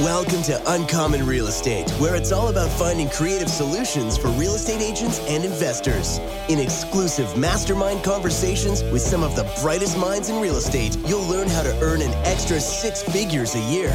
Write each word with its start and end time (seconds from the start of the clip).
Welcome 0.00 0.42
to 0.42 0.60
Uncommon 0.74 1.24
Real 1.24 1.46
Estate, 1.46 1.90
where 1.92 2.16
it's 2.16 2.30
all 2.30 2.48
about 2.48 2.68
finding 2.68 3.08
creative 3.08 3.48
solutions 3.48 4.18
for 4.18 4.28
real 4.32 4.54
estate 4.54 4.82
agents 4.82 5.20
and 5.20 5.42
investors. 5.42 6.18
In 6.50 6.58
exclusive 6.58 7.34
mastermind 7.38 8.04
conversations 8.04 8.82
with 8.92 9.00
some 9.00 9.22
of 9.22 9.34
the 9.36 9.50
brightest 9.62 9.96
minds 9.96 10.28
in 10.28 10.38
real 10.38 10.56
estate, 10.56 10.98
you'll 11.06 11.26
learn 11.26 11.48
how 11.48 11.62
to 11.62 11.74
earn 11.80 12.02
an 12.02 12.12
extra 12.26 12.60
six 12.60 13.02
figures 13.02 13.54
a 13.54 13.60
year. 13.72 13.88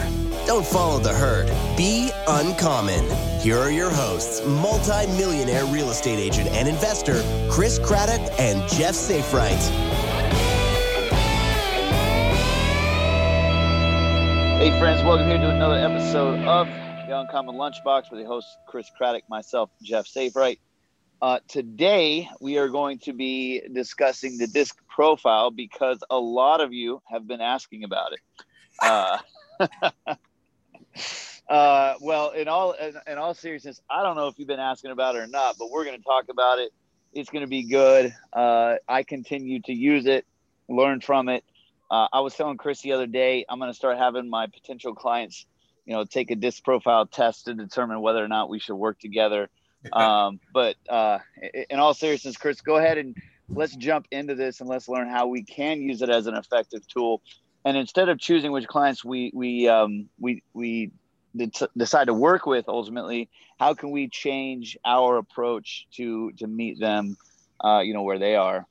Don't 0.47 0.65
follow 0.65 0.97
the 0.97 1.13
herd. 1.13 1.45
Be 1.77 2.09
uncommon. 2.27 3.05
Here 3.39 3.59
are 3.59 3.69
your 3.69 3.91
hosts, 3.91 4.43
multi-millionaire 4.43 5.65
real 5.65 5.91
estate 5.91 6.17
agent 6.17 6.49
and 6.49 6.67
investor 6.67 7.21
Chris 7.51 7.77
Craddock 7.77 8.27
and 8.39 8.67
Jeff 8.71 8.95
Safright. 8.95 10.00
Hey, 14.61 14.69
friends, 14.77 15.01
welcome 15.01 15.25
here 15.25 15.39
to 15.39 15.49
another 15.49 15.73
episode 15.73 16.39
of 16.45 16.67
the 16.67 17.19
Uncommon 17.19 17.55
Lunchbox 17.55 18.11
with 18.11 18.19
the 18.19 18.27
host 18.27 18.47
Chris 18.67 18.91
Craddock, 18.95 19.27
myself, 19.27 19.71
Jeff 19.81 20.05
Safright. 20.05 20.59
Uh, 21.19 21.39
today, 21.47 22.29
we 22.39 22.59
are 22.59 22.69
going 22.69 22.99
to 22.99 23.13
be 23.13 23.63
discussing 23.73 24.37
the 24.37 24.45
disc 24.45 24.77
profile 24.87 25.49
because 25.49 26.03
a 26.11 26.19
lot 26.19 26.61
of 26.61 26.73
you 26.73 27.01
have 27.09 27.27
been 27.27 27.41
asking 27.41 27.85
about 27.85 28.11
it. 28.13 28.19
Uh, 28.83 29.17
uh, 31.49 31.95
well, 31.99 32.29
in 32.29 32.47
all 32.47 32.73
in, 32.73 32.93
in, 33.07 33.17
all 33.17 33.33
seriousness, 33.33 33.81
I 33.89 34.03
don't 34.03 34.15
know 34.15 34.27
if 34.27 34.37
you've 34.37 34.47
been 34.47 34.59
asking 34.59 34.91
about 34.91 35.15
it 35.15 35.21
or 35.21 35.27
not, 35.27 35.55
but 35.57 35.71
we're 35.71 35.85
going 35.85 35.97
to 35.97 36.03
talk 36.03 36.25
about 36.29 36.59
it. 36.59 36.71
It's 37.13 37.31
going 37.31 37.43
to 37.43 37.49
be 37.49 37.63
good. 37.63 38.13
Uh, 38.31 38.75
I 38.87 39.01
continue 39.01 39.59
to 39.63 39.73
use 39.73 40.05
it, 40.05 40.27
learn 40.69 41.01
from 41.01 41.29
it, 41.29 41.43
uh, 41.91 42.07
I 42.13 42.21
was 42.21 42.33
telling 42.35 42.57
Chris 42.57 42.81
the 42.81 42.93
other 42.93 43.05
day, 43.05 43.45
I'm 43.49 43.59
going 43.59 43.69
to 43.69 43.75
start 43.75 43.97
having 43.97 44.29
my 44.29 44.47
potential 44.47 44.95
clients, 44.95 45.45
you 45.85 45.93
know, 45.93 46.05
take 46.05 46.31
a 46.31 46.35
disc 46.35 46.63
profile 46.63 47.05
test 47.05 47.45
to 47.45 47.53
determine 47.53 47.99
whether 47.99 48.23
or 48.23 48.29
not 48.29 48.49
we 48.49 48.59
should 48.59 48.75
work 48.75 48.99
together. 48.99 49.49
Um, 49.91 50.39
but 50.53 50.75
uh, 50.87 51.17
in 51.71 51.79
all 51.79 51.95
seriousness, 51.95 52.37
Chris, 52.37 52.61
go 52.61 52.75
ahead 52.75 52.99
and 52.99 53.15
let's 53.49 53.75
jump 53.75 54.05
into 54.11 54.35
this 54.35 54.59
and 54.59 54.69
let's 54.69 54.87
learn 54.87 55.09
how 55.09 55.25
we 55.25 55.41
can 55.41 55.81
use 55.81 56.03
it 56.03 56.09
as 56.11 56.27
an 56.27 56.35
effective 56.35 56.87
tool. 56.87 57.23
And 57.65 57.75
instead 57.75 58.07
of 58.07 58.19
choosing 58.19 58.51
which 58.51 58.67
clients 58.67 59.03
we 59.03 59.31
we 59.33 59.67
um, 59.67 60.07
we 60.19 60.43
we 60.53 60.91
decide 61.75 62.05
to 62.05 62.13
work 62.13 62.45
with, 62.45 62.65
ultimately, 62.67 63.27
how 63.59 63.73
can 63.73 63.89
we 63.89 64.07
change 64.07 64.77
our 64.85 65.17
approach 65.17 65.87
to 65.95 66.31
to 66.33 66.45
meet 66.45 66.79
them, 66.79 67.17
uh, 67.65 67.79
you 67.79 67.95
know, 67.95 68.03
where 68.03 68.19
they 68.19 68.35
are? 68.35 68.67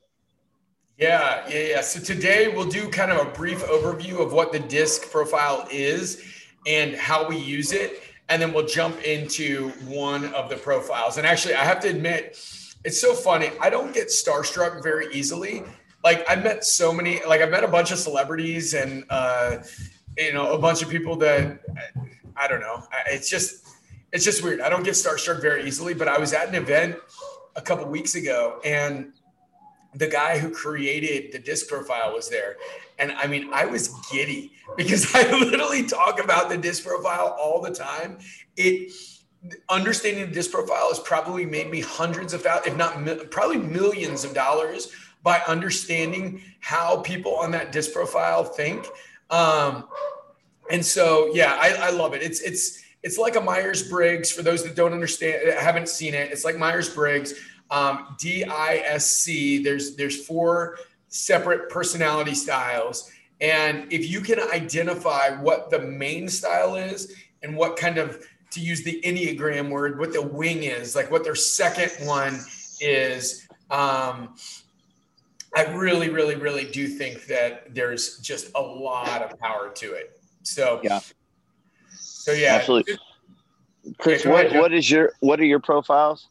Yeah, 1.01 1.49
yeah, 1.49 1.61
yeah. 1.61 1.81
So 1.81 1.99
today 1.99 2.49
we'll 2.55 2.69
do 2.69 2.91
kind 2.91 3.11
of 3.11 3.27
a 3.27 3.31
brief 3.31 3.65
overview 3.65 4.21
of 4.21 4.35
what 4.35 4.53
the 4.53 4.59
disc 4.59 5.11
profile 5.11 5.67
is 5.71 6.23
and 6.67 6.95
how 6.95 7.27
we 7.27 7.39
use 7.39 7.73
it. 7.73 8.03
And 8.29 8.41
then 8.41 8.53
we'll 8.53 8.67
jump 8.67 9.03
into 9.03 9.71
one 9.87 10.27
of 10.35 10.51
the 10.51 10.57
profiles. 10.57 11.17
And 11.17 11.27
actually, 11.27 11.55
I 11.55 11.65
have 11.65 11.81
to 11.81 11.89
admit, 11.89 12.39
it's 12.85 13.01
so 13.01 13.15
funny. 13.15 13.51
I 13.63 13.71
don't 13.71 13.95
get 13.95 14.09
starstruck 14.09 14.83
very 14.83 15.11
easily. 15.15 15.65
Like 16.05 16.29
I've 16.29 16.45
met 16.45 16.65
so 16.65 16.93
many, 16.93 17.25
like 17.27 17.41
I've 17.41 17.51
met 17.51 17.65
a 17.65 17.69
bunch 17.69 17.93
of 17.93 17.99
celebrities 17.99 18.75
and, 18.75 19.05
uh, 19.09 19.57
you 20.19 20.35
know, 20.35 20.53
a 20.53 20.59
bunch 20.59 20.83
of 20.83 20.91
people 20.91 21.17
that 21.17 21.61
I 22.37 22.47
don't 22.47 22.61
know. 22.61 22.83
It's 23.07 23.31
just, 23.31 23.67
it's 24.13 24.25
just 24.25 24.45
weird. 24.45 24.61
I 24.61 24.69
don't 24.69 24.83
get 24.83 24.95
starstruck 24.95 25.41
very 25.41 25.67
easily, 25.67 25.95
but 25.95 26.09
I 26.09 26.19
was 26.19 26.35
at 26.35 26.49
an 26.49 26.57
event 26.57 26.97
a 27.57 27.63
couple 27.63 27.87
weeks 27.87 28.17
ago 28.17 28.61
and 28.67 29.15
the 29.95 30.07
guy 30.07 30.39
who 30.39 30.51
created 30.51 31.33
the 31.33 31.39
disc 31.39 31.69
profile 31.69 32.15
was 32.15 32.29
there. 32.29 32.57
And 32.99 33.13
I 33.13 33.27
mean, 33.27 33.51
I 33.53 33.65
was 33.67 33.89
giddy 34.11 34.53
because 34.77 35.07
I 35.15 35.31
literally 35.39 35.87
talk 35.87 36.23
about 36.23 36.49
the 36.49 36.57
disc 36.57 36.85
profile 36.85 37.37
all 37.41 37.61
the 37.61 37.71
time. 37.71 38.19
It 38.57 38.93
understanding 39.69 40.27
the 40.27 40.33
disc 40.33 40.51
profile 40.51 40.89
has 40.89 40.99
probably 40.99 41.47
made 41.47 41.71
me 41.71 41.81
hundreds 41.81 42.35
of 42.35 42.43
thousands, 42.43 42.67
if 42.69 42.77
not 42.77 43.31
probably 43.31 43.57
millions 43.57 44.25
of 44.25 44.35
dollars 44.35 44.93
by 45.23 45.41
understanding 45.47 46.43
how 46.61 46.99
people 46.99 47.35
on 47.37 47.51
that 47.51 47.73
disc 47.73 47.93
profile 47.93 48.45
think. 48.45 48.87
Um, 49.31 49.89
and 50.71 50.85
so, 50.85 51.31
yeah, 51.35 51.57
I, 51.59 51.89
I 51.89 51.91
love 51.91 52.15
it. 52.15 52.23
It's, 52.23 52.41
it's, 52.41 52.83
it's 53.03 53.19
like 53.19 53.37
a 53.37 53.41
Myers 53.41 53.89
Briggs 53.89 54.31
for 54.31 54.43
those 54.43 54.63
that 54.63 54.77
don't 54.77 54.93
understand, 54.93 55.49
haven't 55.59 55.89
seen 55.89 56.15
it. 56.15 56.31
It's 56.31 56.45
like 56.45 56.59
Myers 56.59 56.89
Briggs 56.89 57.35
um, 57.71 58.17
DISC. 58.19 59.63
There's 59.63 59.97
there's 59.97 60.25
four 60.27 60.79
separate 61.09 61.71
personality 61.71 62.35
styles, 62.35 63.11
and 63.41 63.93
if 63.93 64.11
you 64.11 64.21
can 64.21 64.41
identify 64.53 65.31
what 65.41 65.71
the 65.71 65.79
main 65.79 66.29
style 66.29 66.77
is 66.77 67.15
and 67.43 67.57
what 67.57 67.77
kind 67.77 67.99
of 67.99 68.27
to 68.51 68.61
use 68.61 68.83
the 68.83 69.01
Enneagram 69.03 69.71
word, 69.71 69.99
what 69.99 70.13
the 70.13 70.23
wing 70.23 70.65
is, 70.65 70.97
like 70.97 71.11
what 71.11 71.25
their 71.25 71.35
second 71.35 72.07
one 72.07 72.41
is. 72.81 73.47
Um, 73.71 74.35
I 75.57 75.65
really, 75.75 76.11
really, 76.11 76.37
really 76.37 76.65
do 76.65 76.87
think 76.87 77.27
that 77.27 77.75
there's 77.75 78.19
just 78.19 78.51
a 78.55 78.61
lot 78.61 79.23
of 79.23 79.39
power 79.39 79.71
to 79.75 79.93
it. 79.93 80.21
So 80.43 80.81
yeah. 80.83 81.01
So 81.97 82.33
yeah. 82.33 82.57
Absolutely. 82.57 82.99
Chris, 83.99 84.25
what, 84.25 84.53
what 84.53 84.73
is 84.73 84.91
your 84.91 85.13
what 85.21 85.41
are 85.41 85.45
your 85.45 85.59
profiles? 85.59 86.29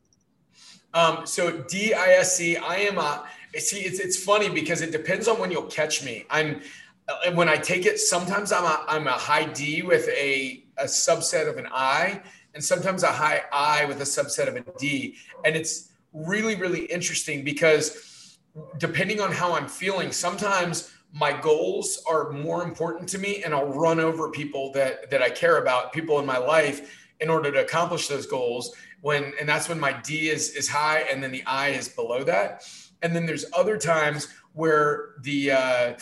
Um, 0.94 1.26
so 1.26 1.52
DISC, 1.52 2.62
I 2.62 2.88
am 2.90 2.98
a, 2.98 3.24
see, 3.58 3.82
it's, 3.82 4.00
it's 4.00 4.22
funny 4.22 4.50
because 4.50 4.82
it 4.82 4.92
depends 4.92 5.28
on 5.28 5.40
when 5.40 5.52
you'll 5.52 5.64
catch 5.64 6.04
me. 6.04 6.26
I'm, 6.30 6.62
uh, 7.08 7.32
when 7.34 7.50
I 7.50 7.58
take 7.58 7.86
it, 7.86 8.00
sometimes 8.00 8.52
I'm 8.52 8.64
a, 8.64 8.86
I'm 8.88 9.08
a 9.08 9.12
high 9.12 9.46
D 9.46 9.82
with 9.82 10.08
a, 10.10 10.64
a 10.78 10.86
subset 10.86 11.50
of 11.50 11.58
an 11.58 11.68
I, 11.72 12.22
and 12.54 12.64
sometimes 12.64 13.04
a 13.04 13.08
high 13.08 13.44
I 13.52 13.86
with 13.86 14.02
a 14.02 14.06
subset 14.06 14.48
of 14.48 14.56
a 14.56 14.64
D. 14.80 15.16
And 15.46 15.56
it's 15.56 15.90
really, 16.14 16.56
really 16.56 16.86
interesting 16.86 17.44
because 17.44 18.38
depending 18.78 19.22
on 19.22 19.32
how 19.32 19.54
I'm 19.54 19.68
feeling, 19.68 20.12
sometimes 20.12 20.92
my 21.14 21.32
goals 21.40 22.04
are 22.08 22.32
more 22.32 22.64
important 22.64 23.10
to 23.10 23.18
me 23.18 23.44
and 23.44 23.54
I'll 23.54 23.68
run 23.68 24.00
over 24.00 24.30
people 24.30 24.72
that, 24.74 25.10
that 25.12 25.22
I 25.22 25.30
care 25.30 25.58
about, 25.58 25.94
people 25.94 26.20
in 26.20 26.26
my 26.26 26.38
life 26.38 26.96
in 27.20 27.30
order 27.30 27.52
to 27.52 27.62
accomplish 27.62 28.08
those 28.08 28.26
goals 28.26 28.76
when 29.02 29.34
and 29.40 29.48
that's 29.48 29.70
when 29.70 29.80
my 29.80 29.94
D 29.94 30.30
is 30.30 30.52
is 30.52 30.68
high 30.68 31.00
and 31.12 31.24
then 31.24 31.32
the 31.32 31.44
I 31.46 31.70
is 31.70 31.88
below 31.88 32.24
that. 32.24 32.68
And 33.02 33.16
then 33.16 33.26
there's 33.26 33.46
other 33.54 33.78
times 33.78 34.28
where 34.54 35.16
the 35.22 35.52
uh, 35.52 35.94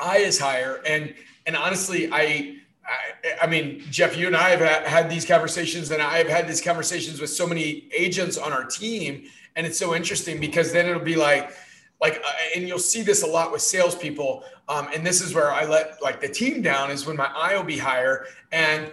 I 0.00 0.18
is 0.18 0.38
higher. 0.38 0.82
And 0.86 1.14
and 1.46 1.56
honestly, 1.56 2.10
I, 2.12 2.56
I 2.86 3.42
I 3.42 3.46
mean, 3.46 3.82
Jeff, 3.90 4.16
you 4.16 4.26
and 4.26 4.36
I 4.36 4.50
have 4.50 4.86
had 4.86 5.10
these 5.10 5.24
conversations, 5.24 5.90
and 5.90 6.02
I've 6.02 6.28
had 6.28 6.48
these 6.48 6.60
conversations 6.60 7.20
with 7.20 7.30
so 7.30 7.46
many 7.46 7.88
agents 7.96 8.36
on 8.36 8.52
our 8.52 8.64
team, 8.64 9.24
and 9.56 9.66
it's 9.66 9.78
so 9.78 9.94
interesting 9.94 10.40
because 10.40 10.72
then 10.72 10.86
it'll 10.86 11.02
be 11.02 11.16
like, 11.16 11.52
like, 12.00 12.16
uh, 12.16 12.32
and 12.56 12.68
you'll 12.68 12.78
see 12.78 13.02
this 13.02 13.22
a 13.22 13.26
lot 13.26 13.52
with 13.52 13.62
salespeople. 13.62 14.44
Um, 14.68 14.88
and 14.94 15.06
this 15.06 15.20
is 15.20 15.34
where 15.34 15.52
I 15.52 15.64
let 15.64 16.02
like 16.02 16.20
the 16.20 16.28
team 16.28 16.62
down 16.62 16.90
is 16.90 17.06
when 17.06 17.16
my 17.16 17.30
I 17.34 17.56
will 17.56 17.64
be 17.64 17.78
higher, 17.78 18.26
and 18.52 18.90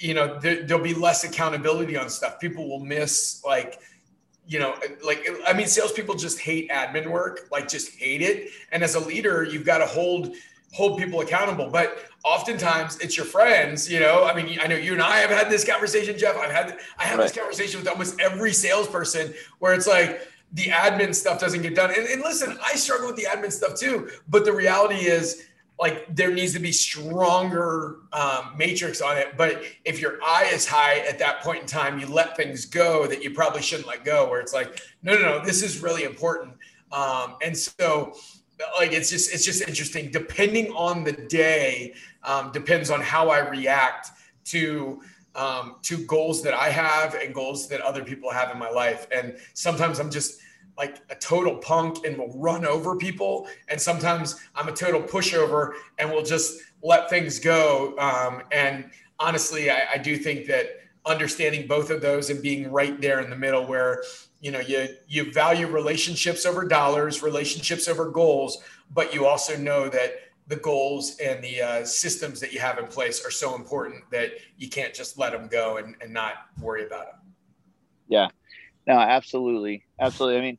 you 0.00 0.14
know 0.14 0.38
there, 0.40 0.62
there'll 0.62 0.82
be 0.82 0.94
less 0.94 1.24
accountability 1.24 1.96
on 1.96 2.08
stuff. 2.08 2.40
People 2.40 2.68
will 2.68 2.80
miss 2.80 3.42
like 3.44 3.80
you 4.46 4.58
know 4.58 4.74
like 5.04 5.26
i 5.46 5.52
mean 5.52 5.66
salespeople 5.66 6.14
just 6.14 6.40
hate 6.40 6.68
admin 6.70 7.06
work 7.06 7.48
like 7.52 7.68
just 7.68 7.96
hate 7.96 8.22
it. 8.22 8.50
And 8.72 8.82
as 8.82 8.94
a 8.94 9.00
leader 9.00 9.44
you've 9.44 9.66
got 9.66 9.78
to 9.78 9.86
hold 9.86 10.34
hold 10.72 10.98
people 10.98 11.20
accountable. 11.20 11.68
But 11.68 11.98
oftentimes 12.24 12.98
it's 12.98 13.16
your 13.16 13.26
friends 13.26 13.90
you 13.90 14.00
know? 14.00 14.24
I 14.24 14.34
mean 14.34 14.58
i 14.60 14.66
know 14.66 14.76
you 14.76 14.94
and 14.94 15.02
i 15.02 15.18
have 15.18 15.30
had 15.30 15.50
this 15.50 15.64
conversation 15.64 16.18
jeff. 16.18 16.36
I've 16.36 16.50
had 16.50 16.78
i 16.98 17.04
have 17.04 17.18
right. 17.18 17.24
this 17.24 17.36
conversation 17.36 17.80
with 17.80 17.88
almost 17.88 18.18
every 18.20 18.52
salesperson 18.52 19.34
where 19.58 19.74
it's 19.74 19.86
like 19.86 20.26
the 20.52 20.64
admin 20.64 21.14
stuff 21.14 21.38
doesn't 21.38 21.62
get 21.62 21.76
done. 21.76 21.90
And, 21.96 22.06
and 22.08 22.22
listen 22.22 22.58
i 22.64 22.72
struggle 22.72 23.08
with 23.08 23.16
the 23.16 23.24
admin 23.24 23.52
stuff 23.52 23.78
too. 23.78 24.10
But 24.28 24.44
the 24.44 24.52
reality 24.52 25.06
is 25.06 25.46
like 25.80 26.14
there 26.14 26.30
needs 26.30 26.52
to 26.52 26.58
be 26.58 26.72
stronger 26.72 28.00
um, 28.12 28.52
matrix 28.56 29.00
on 29.00 29.16
it. 29.16 29.36
But 29.36 29.62
if 29.86 29.98
your 29.98 30.18
I 30.22 30.44
is 30.52 30.66
high 30.66 30.98
at 30.98 31.18
that 31.20 31.40
point 31.40 31.62
in 31.62 31.66
time, 31.66 31.98
you 31.98 32.06
let 32.06 32.36
things 32.36 32.66
go 32.66 33.06
that 33.06 33.24
you 33.24 33.30
probably 33.30 33.62
shouldn't 33.62 33.88
let 33.88 34.04
go. 34.04 34.28
Where 34.28 34.40
it's 34.40 34.52
like, 34.52 34.78
no, 35.02 35.14
no, 35.14 35.20
no, 35.20 35.44
this 35.44 35.62
is 35.62 35.82
really 35.82 36.04
important. 36.04 36.52
Um, 36.92 37.36
and 37.42 37.56
so, 37.56 38.14
like, 38.78 38.92
it's 38.92 39.08
just 39.08 39.32
it's 39.32 39.44
just 39.44 39.66
interesting. 39.66 40.10
Depending 40.10 40.70
on 40.72 41.02
the 41.02 41.12
day, 41.12 41.94
um, 42.24 42.52
depends 42.52 42.90
on 42.90 43.00
how 43.00 43.30
I 43.30 43.48
react 43.48 44.10
to 44.46 45.00
um, 45.34 45.76
to 45.82 46.04
goals 46.04 46.42
that 46.42 46.52
I 46.52 46.68
have 46.68 47.14
and 47.14 47.34
goals 47.34 47.68
that 47.68 47.80
other 47.80 48.04
people 48.04 48.30
have 48.30 48.50
in 48.50 48.58
my 48.58 48.68
life. 48.68 49.06
And 49.10 49.38
sometimes 49.54 49.98
I'm 49.98 50.10
just 50.10 50.40
like 50.76 50.98
a 51.10 51.14
total 51.14 51.56
punk 51.56 52.04
and 52.06 52.16
will 52.18 52.32
run 52.38 52.64
over 52.64 52.96
people. 52.96 53.48
And 53.68 53.80
sometimes 53.80 54.40
I'm 54.54 54.68
a 54.68 54.72
total 54.72 55.02
pushover 55.02 55.74
and 55.98 56.10
will 56.10 56.22
just 56.22 56.60
let 56.82 57.10
things 57.10 57.38
go. 57.38 57.96
Um, 57.98 58.42
and 58.50 58.90
honestly, 59.18 59.70
I, 59.70 59.82
I 59.94 59.98
do 59.98 60.16
think 60.16 60.46
that 60.46 60.70
understanding 61.06 61.66
both 61.66 61.90
of 61.90 62.00
those 62.00 62.30
and 62.30 62.42
being 62.42 62.70
right 62.70 63.00
there 63.00 63.20
in 63.20 63.30
the 63.30 63.36
middle 63.36 63.66
where 63.66 64.02
you 64.42 64.50
know 64.50 64.60
you 64.60 64.86
you 65.08 65.32
value 65.32 65.66
relationships 65.66 66.44
over 66.44 66.66
dollars 66.66 67.22
relationships 67.22 67.88
over 67.88 68.10
goals 68.10 68.58
but 68.90 69.14
you 69.14 69.24
also 69.24 69.56
know 69.56 69.88
that 69.88 70.12
the 70.50 70.56
goals 70.56 71.16
and 71.20 71.42
the 71.42 71.62
uh, 71.62 71.84
systems 71.84 72.40
that 72.40 72.52
you 72.52 72.58
have 72.58 72.76
in 72.78 72.86
place 72.86 73.24
are 73.24 73.30
so 73.30 73.54
important 73.54 74.02
that 74.10 74.32
you 74.58 74.68
can't 74.68 74.92
just 74.92 75.16
let 75.16 75.30
them 75.30 75.46
go 75.46 75.76
and, 75.76 75.94
and 76.00 76.12
not 76.12 76.46
worry 76.60 76.84
about 76.84 77.06
them. 77.06 77.20
Yeah, 78.08 78.28
no, 78.86 78.98
absolutely, 78.98 79.84
absolutely. 80.00 80.38
I 80.38 80.42
mean, 80.42 80.58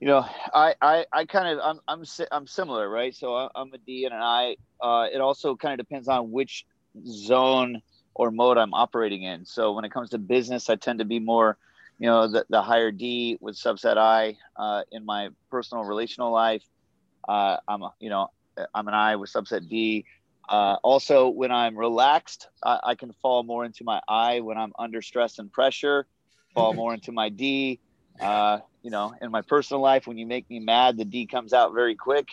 you 0.00 0.06
know, 0.06 0.24
I, 0.54 0.74
I, 0.80 1.06
I 1.12 1.24
kind 1.26 1.48
of, 1.48 1.58
I'm, 1.62 1.80
I'm, 1.86 2.04
I'm 2.32 2.46
similar, 2.46 2.88
right? 2.88 3.14
So 3.14 3.34
I'm 3.54 3.72
a 3.72 3.78
D 3.78 4.06
and 4.06 4.14
an 4.14 4.20
I. 4.22 4.56
Uh, 4.80 5.06
it 5.12 5.20
also 5.20 5.56
kind 5.56 5.78
of 5.78 5.86
depends 5.86 6.08
on 6.08 6.30
which 6.30 6.64
zone 7.06 7.82
or 8.14 8.30
mode 8.30 8.56
I'm 8.56 8.72
operating 8.72 9.22
in. 9.22 9.44
So 9.44 9.72
when 9.72 9.84
it 9.84 9.92
comes 9.92 10.10
to 10.10 10.18
business, 10.18 10.70
I 10.70 10.76
tend 10.76 11.00
to 11.00 11.04
be 11.04 11.18
more, 11.18 11.58
you 11.98 12.06
know, 12.06 12.28
the, 12.28 12.46
the 12.48 12.62
higher 12.62 12.90
D 12.90 13.36
with 13.40 13.56
subset 13.56 13.98
I. 13.98 14.38
Uh, 14.56 14.82
in 14.90 15.04
my 15.04 15.28
personal 15.50 15.84
relational 15.84 16.32
life, 16.32 16.62
uh, 17.28 17.58
I'm, 17.68 17.82
a, 17.82 17.92
you 18.00 18.08
know, 18.08 18.28
I'm 18.74 18.88
an 18.88 18.94
I 18.94 19.16
with 19.16 19.30
subset 19.30 19.68
D. 19.68 20.06
Uh, 20.48 20.76
also, 20.82 21.28
when 21.28 21.52
I'm 21.52 21.76
relaxed, 21.76 22.48
I, 22.64 22.80
I, 22.82 22.94
can 22.96 23.12
fall 23.22 23.44
more 23.44 23.64
into 23.64 23.84
my 23.84 24.00
I. 24.08 24.40
When 24.40 24.58
I'm 24.58 24.72
under 24.76 25.00
stress 25.00 25.38
and 25.38 25.52
pressure, 25.52 26.06
fall 26.54 26.74
more 26.74 26.94
into 26.94 27.12
my 27.12 27.28
D. 27.28 27.80
Uh, 28.20 28.58
you 28.82 28.90
know, 28.90 29.14
in 29.20 29.30
my 29.30 29.42
personal 29.42 29.80
life, 29.80 30.06
when 30.06 30.18
you 30.18 30.26
make 30.26 30.48
me 30.50 30.58
mad, 30.60 30.96
the 30.96 31.04
D 31.04 31.26
comes 31.26 31.52
out 31.52 31.74
very 31.74 31.94
quick. 31.94 32.28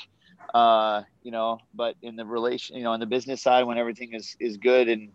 Uh, 0.54 1.04
you 1.24 1.32
know, 1.32 1.60
but 1.74 1.96
in 2.02 2.16
the 2.16 2.26
relation, 2.26 2.78
you 2.78 2.84
know, 2.84 2.92
on 2.92 3.00
the 3.00 3.06
business 3.06 3.42
side, 3.42 3.66
when 3.66 3.78
everything 3.78 4.14
is 4.14 4.36
is 4.40 4.58
good 4.58 4.88
and 4.88 5.12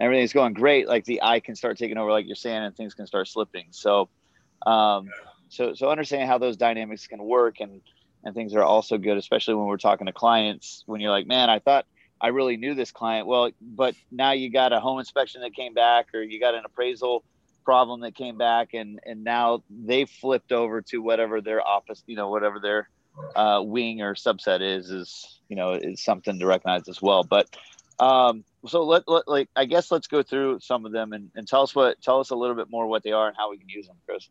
everything's 0.00 0.32
going 0.32 0.54
great, 0.54 0.88
like 0.88 1.04
the 1.04 1.20
I 1.22 1.40
can 1.40 1.54
start 1.54 1.78
taking 1.78 1.98
over, 1.98 2.10
like 2.10 2.26
you're 2.26 2.36
saying, 2.36 2.62
and 2.62 2.76
things 2.76 2.94
can 2.94 3.06
start 3.06 3.28
slipping. 3.28 3.66
So, 3.70 4.08
um, 4.66 5.10
so 5.48 5.74
so 5.74 5.90
understanding 5.90 6.28
how 6.28 6.38
those 6.38 6.56
dynamics 6.56 7.06
can 7.06 7.22
work 7.22 7.56
and 7.60 7.80
and 8.24 8.34
things 8.34 8.54
are 8.54 8.62
also 8.62 8.98
good, 8.98 9.16
especially 9.16 9.54
when 9.54 9.66
we're 9.66 9.78
talking 9.78 10.06
to 10.06 10.12
clients. 10.12 10.82
When 10.86 11.00
you're 11.00 11.10
like, 11.10 11.26
man, 11.26 11.50
I 11.50 11.58
thought 11.58 11.86
I 12.20 12.28
really 12.28 12.56
knew 12.56 12.74
this 12.74 12.92
client 12.92 13.26
well, 13.26 13.50
but 13.60 13.94
now 14.10 14.32
you 14.32 14.50
got 14.50 14.72
a 14.72 14.80
home 14.80 14.98
inspection 14.98 15.40
that 15.42 15.54
came 15.54 15.74
back, 15.74 16.08
or 16.14 16.22
you 16.22 16.38
got 16.40 16.54
an 16.54 16.64
appraisal 16.64 17.24
problem 17.64 18.00
that 18.00 18.14
came 18.14 18.36
back, 18.36 18.74
and 18.74 19.00
and 19.04 19.24
now 19.24 19.62
they 19.70 20.04
flipped 20.04 20.52
over 20.52 20.82
to 20.82 20.98
whatever 20.98 21.40
their 21.40 21.66
office, 21.66 22.02
you 22.06 22.16
know, 22.16 22.28
whatever 22.28 22.60
their 22.60 22.88
uh, 23.36 23.62
wing 23.64 24.02
or 24.02 24.14
subset 24.14 24.60
is, 24.60 24.90
is 24.90 25.40
you 25.48 25.56
know, 25.56 25.72
is 25.72 26.02
something 26.02 26.38
to 26.38 26.46
recognize 26.46 26.88
as 26.88 27.00
well. 27.02 27.24
But 27.24 27.48
um, 27.98 28.44
so 28.66 28.84
let, 28.84 29.06
let 29.06 29.28
like 29.28 29.48
I 29.56 29.64
guess 29.64 29.90
let's 29.90 30.06
go 30.06 30.22
through 30.22 30.60
some 30.60 30.86
of 30.86 30.92
them 30.92 31.12
and, 31.12 31.30
and 31.34 31.46
tell 31.46 31.62
us 31.62 31.74
what 31.74 32.00
tell 32.02 32.20
us 32.20 32.30
a 32.30 32.36
little 32.36 32.56
bit 32.56 32.70
more 32.70 32.86
what 32.86 33.02
they 33.02 33.12
are 33.12 33.28
and 33.28 33.36
how 33.36 33.50
we 33.50 33.58
can 33.58 33.68
use 33.68 33.86
them, 33.86 33.96
Chris. 34.06 34.28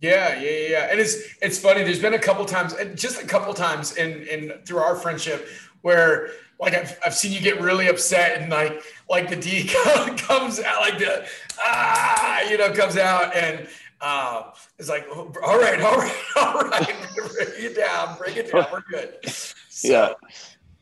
Yeah, 0.00 0.40
yeah, 0.40 0.68
yeah. 0.68 0.88
And 0.90 1.00
it's 1.00 1.16
it's 1.42 1.58
funny. 1.58 1.82
There's 1.82 2.00
been 2.00 2.14
a 2.14 2.18
couple 2.18 2.44
times, 2.44 2.74
just 2.94 3.22
a 3.22 3.26
couple 3.26 3.52
times 3.54 3.96
in 3.96 4.22
in 4.22 4.52
through 4.64 4.78
our 4.78 4.94
friendship 4.94 5.48
where 5.82 6.30
like 6.60 6.74
I've, 6.74 6.98
I've 7.04 7.14
seen 7.14 7.32
you 7.32 7.40
get 7.40 7.60
really 7.60 7.88
upset 7.88 8.40
and 8.40 8.50
like 8.50 8.82
like 9.08 9.28
the 9.28 9.36
D 9.36 9.68
comes 10.16 10.60
out 10.60 10.80
like 10.80 10.98
the 10.98 11.26
ah 11.64 12.40
you 12.42 12.56
know 12.56 12.72
comes 12.72 12.96
out 12.96 13.34
and 13.34 13.68
uh, 14.00 14.52
it's 14.78 14.88
like 14.88 15.06
all 15.10 15.58
right, 15.58 15.80
all 15.80 15.96
right, 15.96 16.16
all 16.36 16.60
right, 16.62 16.96
bring 17.16 17.64
it 17.64 17.76
down, 17.76 18.16
bring 18.16 18.36
it 18.36 18.52
down, 18.52 18.66
we're 18.72 18.82
good. 18.90 19.14
So, 19.70 19.88
yeah, 19.92 20.12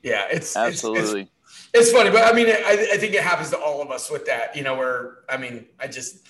yeah, 0.03 0.27
it's 0.31 0.57
absolutely. 0.57 1.21
It's, 1.21 1.31
it's, 1.75 1.91
it's 1.91 1.93
funny, 1.93 2.09
but 2.09 2.25
I 2.25 2.35
mean, 2.35 2.47
I, 2.49 2.89
I 2.95 2.97
think 2.97 3.13
it 3.13 3.23
happens 3.23 3.51
to 3.51 3.59
all 3.59 3.83
of 3.83 3.91
us 3.91 4.11
with 4.11 4.25
that, 4.25 4.57
you 4.57 4.63
know. 4.63 4.75
Where 4.75 5.19
I 5.29 5.37
mean, 5.37 5.67
I 5.79 5.87
just 5.87 6.27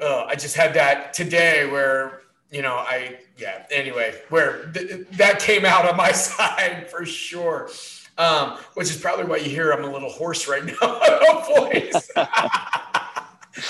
uh, 0.00 0.24
I 0.24 0.34
just 0.34 0.56
had 0.56 0.72
that 0.72 1.12
today 1.12 1.70
where 1.70 2.22
you 2.50 2.62
know 2.62 2.72
I 2.72 3.18
yeah 3.36 3.66
anyway 3.70 4.14
where 4.30 4.72
th- 4.72 5.08
that 5.18 5.40
came 5.40 5.66
out 5.66 5.86
on 5.86 5.98
my 5.98 6.10
side 6.12 6.88
for 6.90 7.04
sure. 7.04 7.68
Um, 8.16 8.56
which 8.72 8.88
is 8.88 8.96
probably 8.96 9.26
why 9.26 9.36
you 9.36 9.50
hear 9.50 9.72
I'm 9.72 9.84
a 9.84 9.90
little 9.90 10.10
hoarse 10.10 10.48
right 10.48 10.64
now. 10.64 11.50
voice. 11.54 12.10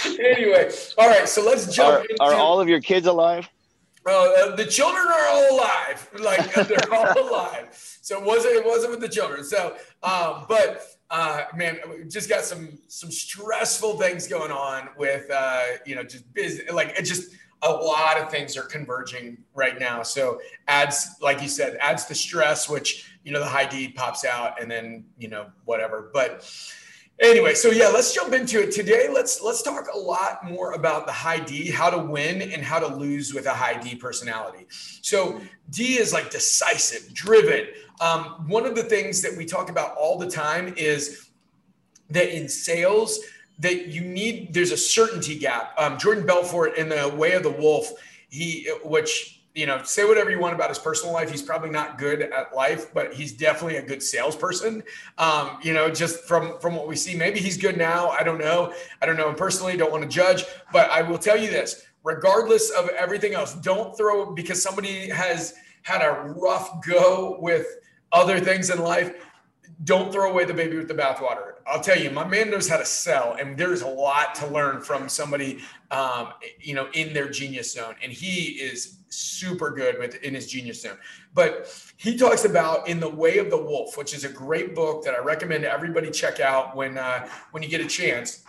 Anyway, 0.06 0.70
all 0.98 1.08
right, 1.08 1.28
so 1.28 1.44
let's 1.44 1.74
jump. 1.74 1.96
Are, 1.96 2.00
into, 2.00 2.22
are 2.22 2.34
all 2.34 2.60
of 2.60 2.68
your 2.68 2.80
kids 2.80 3.06
alive? 3.06 3.48
Uh, 4.06 4.56
the 4.56 4.66
children 4.66 5.06
are 5.06 5.28
all 5.28 5.56
alive. 5.56 6.08
Like 6.20 6.52
they're 6.54 6.92
all 6.92 7.28
alive. 7.30 7.68
So 8.02 8.18
it 8.20 8.24
wasn't 8.24 8.56
it 8.56 8.66
wasn't 8.66 8.90
with 8.92 9.00
the 9.00 9.08
children. 9.08 9.44
So, 9.44 9.76
um, 10.02 10.46
but 10.48 10.86
uh, 11.10 11.44
man, 11.54 11.78
we 11.88 12.04
just 12.04 12.28
got 12.28 12.44
some 12.44 12.78
some 12.88 13.10
stressful 13.10 13.98
things 13.98 14.26
going 14.26 14.50
on 14.50 14.88
with 14.96 15.30
uh, 15.30 15.62
you 15.86 15.94
know 15.94 16.02
just 16.02 16.32
business. 16.34 16.70
Like 16.72 16.98
it 16.98 17.02
just 17.02 17.34
a 17.62 17.70
lot 17.70 18.18
of 18.18 18.30
things 18.30 18.56
are 18.56 18.62
converging 18.62 19.38
right 19.54 19.78
now. 19.78 20.02
So 20.02 20.40
adds, 20.66 21.16
like 21.20 21.42
you 21.42 21.48
said, 21.48 21.76
adds 21.80 22.06
the 22.06 22.14
stress, 22.14 22.68
which 22.68 23.10
you 23.24 23.32
know 23.32 23.40
the 23.40 23.46
high 23.46 23.66
D 23.66 23.88
pops 23.92 24.24
out, 24.24 24.60
and 24.60 24.70
then 24.70 25.04
you 25.18 25.28
know 25.28 25.46
whatever. 25.64 26.10
But 26.12 26.50
anyway, 27.20 27.54
so 27.54 27.70
yeah, 27.70 27.88
let's 27.88 28.14
jump 28.14 28.32
into 28.32 28.62
it 28.62 28.72
today. 28.72 29.08
Let's 29.12 29.42
let's 29.42 29.62
talk 29.62 29.86
a 29.92 29.98
lot 29.98 30.44
more 30.44 30.72
about 30.72 31.06
the 31.06 31.12
high 31.12 31.40
D, 31.40 31.70
how 31.70 31.90
to 31.90 31.98
win, 31.98 32.42
and 32.42 32.62
how 32.62 32.78
to 32.78 32.86
lose 32.86 33.34
with 33.34 33.46
a 33.46 33.52
high 33.52 33.78
D 33.80 33.94
personality. 33.94 34.66
So 35.02 35.40
D 35.70 35.98
is 35.98 36.12
like 36.12 36.30
decisive, 36.30 37.12
driven. 37.14 37.66
Um, 38.00 38.46
one 38.48 38.66
of 38.66 38.74
the 38.74 38.82
things 38.82 39.20
that 39.22 39.36
we 39.36 39.44
talk 39.44 39.70
about 39.70 39.94
all 39.96 40.18
the 40.18 40.30
time 40.30 40.74
is 40.76 41.30
that 42.08 42.34
in 42.34 42.48
sales, 42.48 43.20
that 43.58 43.88
you 43.88 44.00
need 44.00 44.52
there's 44.52 44.72
a 44.72 44.76
certainty 44.76 45.38
gap. 45.38 45.74
Um, 45.78 45.98
Jordan 45.98 46.26
Belfort 46.26 46.76
in 46.76 46.88
the 46.88 47.08
Way 47.16 47.32
of 47.32 47.42
the 47.42 47.50
Wolf, 47.50 47.92
he 48.30 48.68
which 48.84 49.39
you 49.54 49.66
know 49.66 49.82
say 49.82 50.04
whatever 50.04 50.30
you 50.30 50.38
want 50.38 50.54
about 50.54 50.68
his 50.68 50.78
personal 50.78 51.12
life. 51.12 51.30
He's 51.30 51.42
probably 51.42 51.70
not 51.70 51.98
good 51.98 52.22
at 52.22 52.54
life, 52.54 52.92
but 52.94 53.12
he's 53.12 53.32
definitely 53.32 53.76
a 53.76 53.82
good 53.82 54.02
salesperson. 54.02 54.82
Um, 55.18 55.58
you 55.62 55.72
know, 55.72 55.90
just 55.90 56.24
from 56.24 56.58
from 56.60 56.76
what 56.76 56.86
we 56.86 56.96
see, 56.96 57.16
maybe 57.16 57.40
he's 57.40 57.56
good 57.56 57.76
now. 57.76 58.10
I 58.10 58.22
don't 58.22 58.38
know. 58.38 58.72
I 59.02 59.06
don't 59.06 59.16
know 59.16 59.28
him 59.28 59.34
personally. 59.34 59.76
Don't 59.76 59.90
want 59.90 60.02
to 60.02 60.08
judge, 60.08 60.44
but 60.72 60.90
I 60.90 61.02
will 61.02 61.18
tell 61.18 61.36
you 61.36 61.50
this: 61.50 61.84
regardless 62.04 62.70
of 62.70 62.88
everything 62.90 63.34
else, 63.34 63.54
don't 63.54 63.96
throw 63.96 64.32
because 64.32 64.62
somebody 64.62 65.08
has 65.08 65.54
had 65.82 66.02
a 66.02 66.34
rough 66.36 66.84
go 66.86 67.38
with 67.40 67.66
other 68.12 68.40
things 68.40 68.70
in 68.70 68.78
life, 68.80 69.14
don't 69.84 70.12
throw 70.12 70.30
away 70.30 70.44
the 70.44 70.54
baby 70.54 70.76
with 70.76 70.88
the 70.88 70.94
bathwater. 70.94 71.49
I'll 71.66 71.80
tell 71.80 71.98
you, 71.98 72.10
my 72.10 72.26
man 72.26 72.50
knows 72.50 72.68
how 72.68 72.76
to 72.76 72.84
sell, 72.84 73.36
and 73.38 73.56
there's 73.56 73.82
a 73.82 73.88
lot 73.88 74.34
to 74.36 74.46
learn 74.46 74.80
from 74.80 75.08
somebody, 75.08 75.60
um, 75.90 76.28
you 76.60 76.74
know, 76.74 76.88
in 76.94 77.12
their 77.12 77.28
genius 77.28 77.72
zone. 77.72 77.94
And 78.02 78.12
he 78.12 78.52
is 78.52 78.98
super 79.08 79.70
good 79.70 79.98
with 79.98 80.16
in 80.22 80.34
his 80.34 80.46
genius 80.46 80.82
zone. 80.82 80.98
But 81.34 81.72
he 81.96 82.16
talks 82.16 82.44
about 82.44 82.88
in 82.88 83.00
the 83.00 83.08
Way 83.08 83.38
of 83.38 83.50
the 83.50 83.56
Wolf, 83.56 83.96
which 83.96 84.14
is 84.14 84.24
a 84.24 84.28
great 84.28 84.74
book 84.74 85.04
that 85.04 85.14
I 85.14 85.18
recommend 85.18 85.64
everybody 85.64 86.10
check 86.10 86.40
out 86.40 86.76
when 86.76 86.98
uh, 86.98 87.28
when 87.52 87.62
you 87.62 87.68
get 87.68 87.80
a 87.80 87.88
chance. 87.88 88.44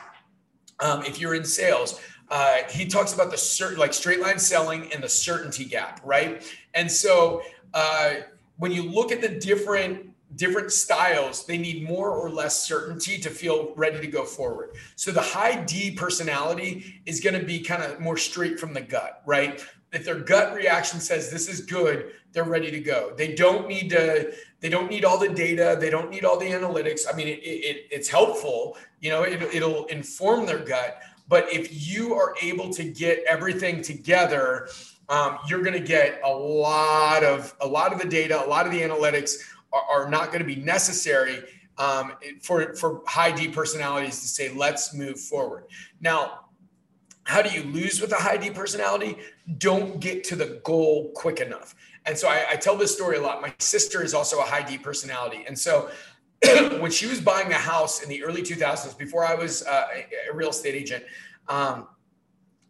Um, 0.79 1.03
if 1.03 1.19
you're 1.19 1.35
in 1.35 1.45
sales, 1.45 2.01
uh, 2.29 2.57
he 2.69 2.87
talks 2.87 3.13
about 3.13 3.31
the 3.31 3.37
certain 3.37 3.77
like 3.77 3.93
straight 3.93 4.19
line 4.19 4.39
selling 4.39 4.91
and 4.93 5.03
the 5.03 5.09
certainty 5.09 5.65
gap, 5.65 6.01
right? 6.03 6.43
And 6.73 6.91
so. 6.91 7.41
Uh, 7.73 8.15
when 8.57 8.71
you 8.71 8.83
look 8.83 9.11
at 9.11 9.21
the 9.21 9.27
different 9.27 10.10
different 10.35 10.71
styles, 10.71 11.45
they 11.45 11.57
need 11.57 11.83
more 11.83 12.11
or 12.11 12.29
less 12.29 12.65
certainty 12.65 13.17
to 13.19 13.29
feel 13.29 13.73
ready 13.75 13.99
to 13.99 14.07
go 14.07 14.23
forward. 14.23 14.71
So 14.95 15.11
the 15.11 15.21
high 15.21 15.63
D 15.63 15.91
personality 15.91 17.01
is 17.05 17.19
going 17.19 17.39
to 17.39 17.45
be 17.45 17.59
kind 17.59 17.83
of 17.83 17.99
more 17.99 18.17
straight 18.17 18.59
from 18.59 18.73
the 18.73 18.81
gut, 18.81 19.21
right? 19.25 19.63
If 19.91 20.05
their 20.05 20.19
gut 20.19 20.53
reaction 20.53 20.99
says 20.99 21.29
this 21.29 21.49
is 21.49 21.61
good, 21.61 22.13
they're 22.31 22.45
ready 22.45 22.71
to 22.71 22.79
go. 22.79 23.13
They 23.17 23.35
don't 23.35 23.67
need 23.67 23.89
to. 23.89 24.33
They 24.61 24.69
don't 24.69 24.89
need 24.89 25.03
all 25.03 25.17
the 25.17 25.27
data. 25.27 25.75
They 25.79 25.89
don't 25.89 26.09
need 26.09 26.23
all 26.23 26.39
the 26.39 26.45
analytics. 26.45 27.01
I 27.11 27.15
mean, 27.15 27.27
it, 27.27 27.39
it, 27.43 27.87
it's 27.91 28.07
helpful. 28.07 28.77
You 29.01 29.09
know, 29.09 29.23
it, 29.23 29.41
it'll 29.53 29.85
inform 29.87 30.45
their 30.45 30.59
gut. 30.59 31.01
But 31.27 31.51
if 31.51 31.87
you 31.87 32.13
are 32.13 32.35
able 32.41 32.69
to 32.73 32.83
get 32.83 33.23
everything 33.27 33.81
together 33.81 34.69
um, 35.11 35.39
you're 35.45 35.61
going 35.61 35.77
to 35.77 35.85
get 35.85 36.21
a 36.23 36.29
lot 36.29 37.23
of 37.25 37.53
a 37.59 37.67
lot 37.67 37.91
of 37.91 37.99
the 37.99 38.07
data, 38.07 38.43
a 38.43 38.47
lot 38.47 38.65
of 38.65 38.71
the 38.71 38.79
analytics 38.79 39.35
are, 39.71 40.03
are 40.05 40.09
not 40.09 40.27
going 40.27 40.39
to 40.39 40.45
be 40.45 40.55
necessary 40.55 41.39
um, 41.77 42.13
for 42.41 42.75
for 42.75 43.01
high 43.07 43.31
D 43.31 43.47
personalities 43.47 44.19
to 44.21 44.27
say 44.27 44.53
let's 44.53 44.93
move 44.93 45.19
forward. 45.19 45.65
Now, 45.99 46.45
how 47.23 47.41
do 47.41 47.49
you 47.49 47.63
lose 47.71 48.01
with 48.01 48.11
a 48.11 48.17
high 48.17 48.37
D 48.37 48.49
personality? 48.49 49.17
Don't 49.57 49.99
get 49.99 50.23
to 50.25 50.35
the 50.35 50.61
goal 50.63 51.11
quick 51.15 51.39
enough. 51.39 51.75
And 52.05 52.17
so 52.17 52.27
I, 52.27 52.45
I 52.51 52.55
tell 52.55 52.75
this 52.75 52.93
story 52.93 53.17
a 53.17 53.21
lot. 53.21 53.41
My 53.41 53.53
sister 53.59 54.03
is 54.03 54.13
also 54.13 54.39
a 54.39 54.43
high 54.43 54.63
D 54.63 54.77
personality, 54.77 55.43
and 55.47 55.57
so 55.57 55.89
when 56.79 56.91
she 56.91 57.05
was 57.05 57.21
buying 57.21 57.51
a 57.51 57.55
house 57.55 58.01
in 58.01 58.09
the 58.09 58.23
early 58.23 58.41
2000s, 58.41 58.97
before 58.97 59.25
I 59.25 59.35
was 59.35 59.63
uh, 59.63 59.87
a 60.29 60.33
real 60.33 60.49
estate 60.49 60.75
agent. 60.75 61.03
Um, 61.47 61.87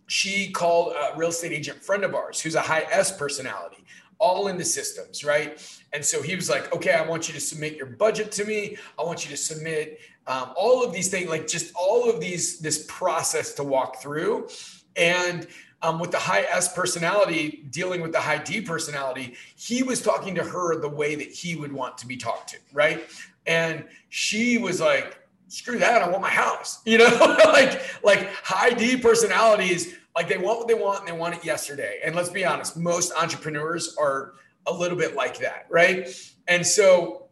she 0.08 0.52
called 0.52 0.94
a 0.94 1.18
real 1.18 1.30
estate 1.30 1.54
agent 1.54 1.82
friend 1.82 2.04
of 2.04 2.14
ours 2.14 2.42
who's 2.42 2.56
a 2.56 2.62
high 2.62 2.86
S 2.92 3.16
personality, 3.16 3.86
all 4.22 4.48
into 4.48 4.64
systems, 4.64 5.26
right? 5.26 5.60
And 5.92 6.06
so 6.06 6.22
he 6.22 6.36
was 6.36 6.50
like, 6.50 6.74
okay, 6.74 6.94
I 6.94 7.06
want 7.06 7.28
you 7.28 7.34
to 7.34 7.42
submit 7.42 7.76
your 7.76 7.88
budget 7.88 8.32
to 8.34 8.46
me. 8.46 8.78
I 8.98 9.04
want 9.04 9.26
you 9.26 9.32
to 9.32 9.38
submit 9.38 10.00
um, 10.28 10.54
all 10.56 10.86
of 10.86 10.94
these 10.94 11.10
things, 11.10 11.28
like 11.28 11.48
just 11.48 11.74
all 11.76 12.10
of 12.10 12.22
these, 12.22 12.60
this 12.60 12.86
process 12.88 13.54
to 13.56 13.64
walk 13.64 14.02
through. 14.02 14.48
And 14.96 15.48
um, 15.82 16.00
with 16.00 16.12
the 16.12 16.20
high 16.20 16.44
S 16.44 16.74
personality 16.74 17.66
dealing 17.72 18.02
with 18.02 18.12
the 18.12 18.20
high 18.20 18.38
D 18.38 18.62
personality, 18.62 19.34
he 19.56 19.82
was 19.82 20.02
talking 20.02 20.36
to 20.36 20.44
her 20.44 20.80
the 20.80 20.90
way 20.90 21.16
that 21.16 21.28
he 21.28 21.56
would 21.56 21.74
want 21.74 21.98
to 21.98 22.08
be 22.08 22.16
talked 22.16 22.50
to, 22.50 22.58
right? 22.72 23.04
And 23.48 23.86
she 24.10 24.60
was 24.60 24.80
like, 24.80 25.18
screw 25.48 25.80
that, 25.80 26.02
I 26.04 26.10
want 26.10 26.22
my 26.22 26.30
house. 26.30 26.82
You 26.86 27.00
know, 27.00 27.36
like 27.46 27.82
like 28.04 28.32
high 28.44 28.72
D 28.72 28.98
personalities, 28.98 29.96
like 30.16 30.28
they 30.28 30.38
want 30.38 30.60
what 30.60 30.68
they 30.68 30.74
want 30.74 31.00
and 31.00 31.08
they 31.08 31.18
want 31.18 31.36
it 31.36 31.46
yesterday. 31.46 32.00
And 32.04 32.16
let's 32.16 32.30
be 32.30 32.46
honest, 32.46 32.78
most 32.78 33.14
entrepreneurs 33.14 33.96
are 34.00 34.34
a 34.68 34.74
little 34.74 34.98
bit 34.98 35.16
like 35.16 35.38
that, 35.40 35.66
right? 35.70 36.08
And 36.48 36.66
so 36.66 37.28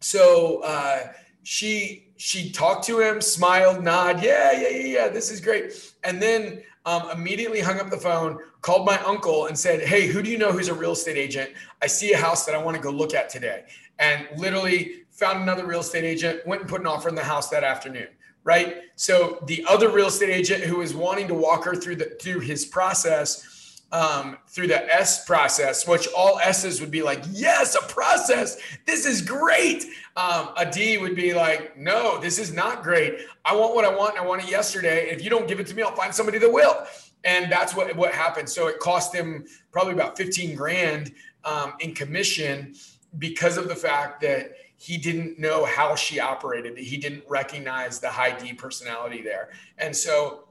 so 0.00 0.60
uh 0.62 1.12
she 1.42 2.06
she 2.16 2.50
talked 2.50 2.84
to 2.86 2.98
him, 3.00 3.20
smiled, 3.20 3.84
nod, 3.84 4.22
yeah, 4.22 4.52
yeah, 4.52 4.68
yeah, 4.68 4.86
yeah, 4.86 5.08
this 5.08 5.30
is 5.30 5.40
great. 5.40 5.94
And 6.02 6.20
then 6.20 6.62
um, 6.86 7.10
immediately 7.10 7.60
hung 7.60 7.78
up 7.78 7.90
the 7.90 7.96
phone, 7.96 8.38
called 8.62 8.86
my 8.86 8.98
uncle 9.00 9.46
and 9.46 9.58
said, 9.58 9.80
Hey, 9.80 10.06
who 10.06 10.22
do 10.22 10.30
you 10.30 10.38
know 10.38 10.50
who's 10.50 10.68
a 10.68 10.74
real 10.74 10.92
estate 10.92 11.16
agent? 11.16 11.50
I 11.82 11.88
see 11.88 12.12
a 12.12 12.16
house 12.16 12.46
that 12.46 12.54
I 12.54 12.62
want 12.62 12.76
to 12.76 12.82
go 12.82 12.90
look 12.90 13.12
at 13.12 13.28
today. 13.28 13.64
And 13.98 14.26
literally 14.36 15.04
found 15.10 15.42
another 15.42 15.66
real 15.66 15.80
estate 15.80 16.04
agent, 16.04 16.46
went 16.46 16.62
and 16.62 16.70
put 16.70 16.80
an 16.80 16.86
offer 16.86 17.08
in 17.08 17.14
the 17.14 17.24
house 17.24 17.48
that 17.50 17.64
afternoon. 17.64 18.08
Right. 18.46 18.76
So 18.94 19.42
the 19.46 19.66
other 19.68 19.90
real 19.90 20.06
estate 20.06 20.30
agent 20.30 20.62
who 20.62 20.80
is 20.80 20.94
wanting 20.94 21.26
to 21.28 21.34
walk 21.34 21.64
her 21.64 21.74
through 21.74 21.96
the 21.96 22.16
through 22.20 22.40
his 22.40 22.64
process 22.64 23.56
um, 23.92 24.38
through 24.48 24.66
the 24.66 24.92
S 24.92 25.24
process, 25.24 25.86
which 25.86 26.08
all 26.16 26.38
S's 26.40 26.80
would 26.80 26.90
be 26.90 27.02
like, 27.02 27.22
yes, 27.30 27.76
a 27.76 27.82
process. 27.86 28.58
This 28.84 29.06
is 29.06 29.22
great. 29.22 29.84
Um, 30.16 30.50
a 30.56 30.68
D 30.70 30.98
would 30.98 31.14
be 31.14 31.34
like, 31.34 31.76
no, 31.76 32.18
this 32.20 32.38
is 32.38 32.52
not 32.52 32.82
great. 32.82 33.20
I 33.44 33.54
want 33.54 33.74
what 33.74 33.84
I 33.84 33.94
want. 33.94 34.16
And 34.16 34.24
I 34.24 34.26
want 34.26 34.42
it 34.42 34.50
yesterday. 34.50 35.10
If 35.10 35.22
you 35.22 35.30
don't 35.30 35.46
give 35.46 35.60
it 35.60 35.66
to 35.68 35.74
me, 35.74 35.82
I'll 35.82 35.94
find 35.94 36.14
somebody 36.14 36.38
that 36.38 36.52
will. 36.52 36.86
And 37.24 37.50
that's 37.50 37.74
what, 37.74 37.94
what 37.96 38.12
happened. 38.12 38.48
So 38.48 38.68
it 38.68 38.78
cost 38.80 39.14
him 39.14 39.46
probably 39.72 39.92
about 39.92 40.16
15 40.16 40.54
grand 40.54 41.12
um, 41.44 41.74
in 41.80 41.94
commission 41.94 42.74
because 43.18 43.56
of 43.56 43.68
the 43.68 43.74
fact 43.74 44.20
that 44.22 44.52
he 44.76 44.98
didn't 44.98 45.38
know 45.38 45.64
how 45.64 45.94
she 45.94 46.20
operated. 46.20 46.76
He 46.76 46.96
didn't 46.96 47.24
recognize 47.28 47.98
the 47.98 48.10
high 48.10 48.38
D 48.38 48.52
personality 48.52 49.22
there. 49.22 49.50
And 49.78 49.96
so 49.96 50.45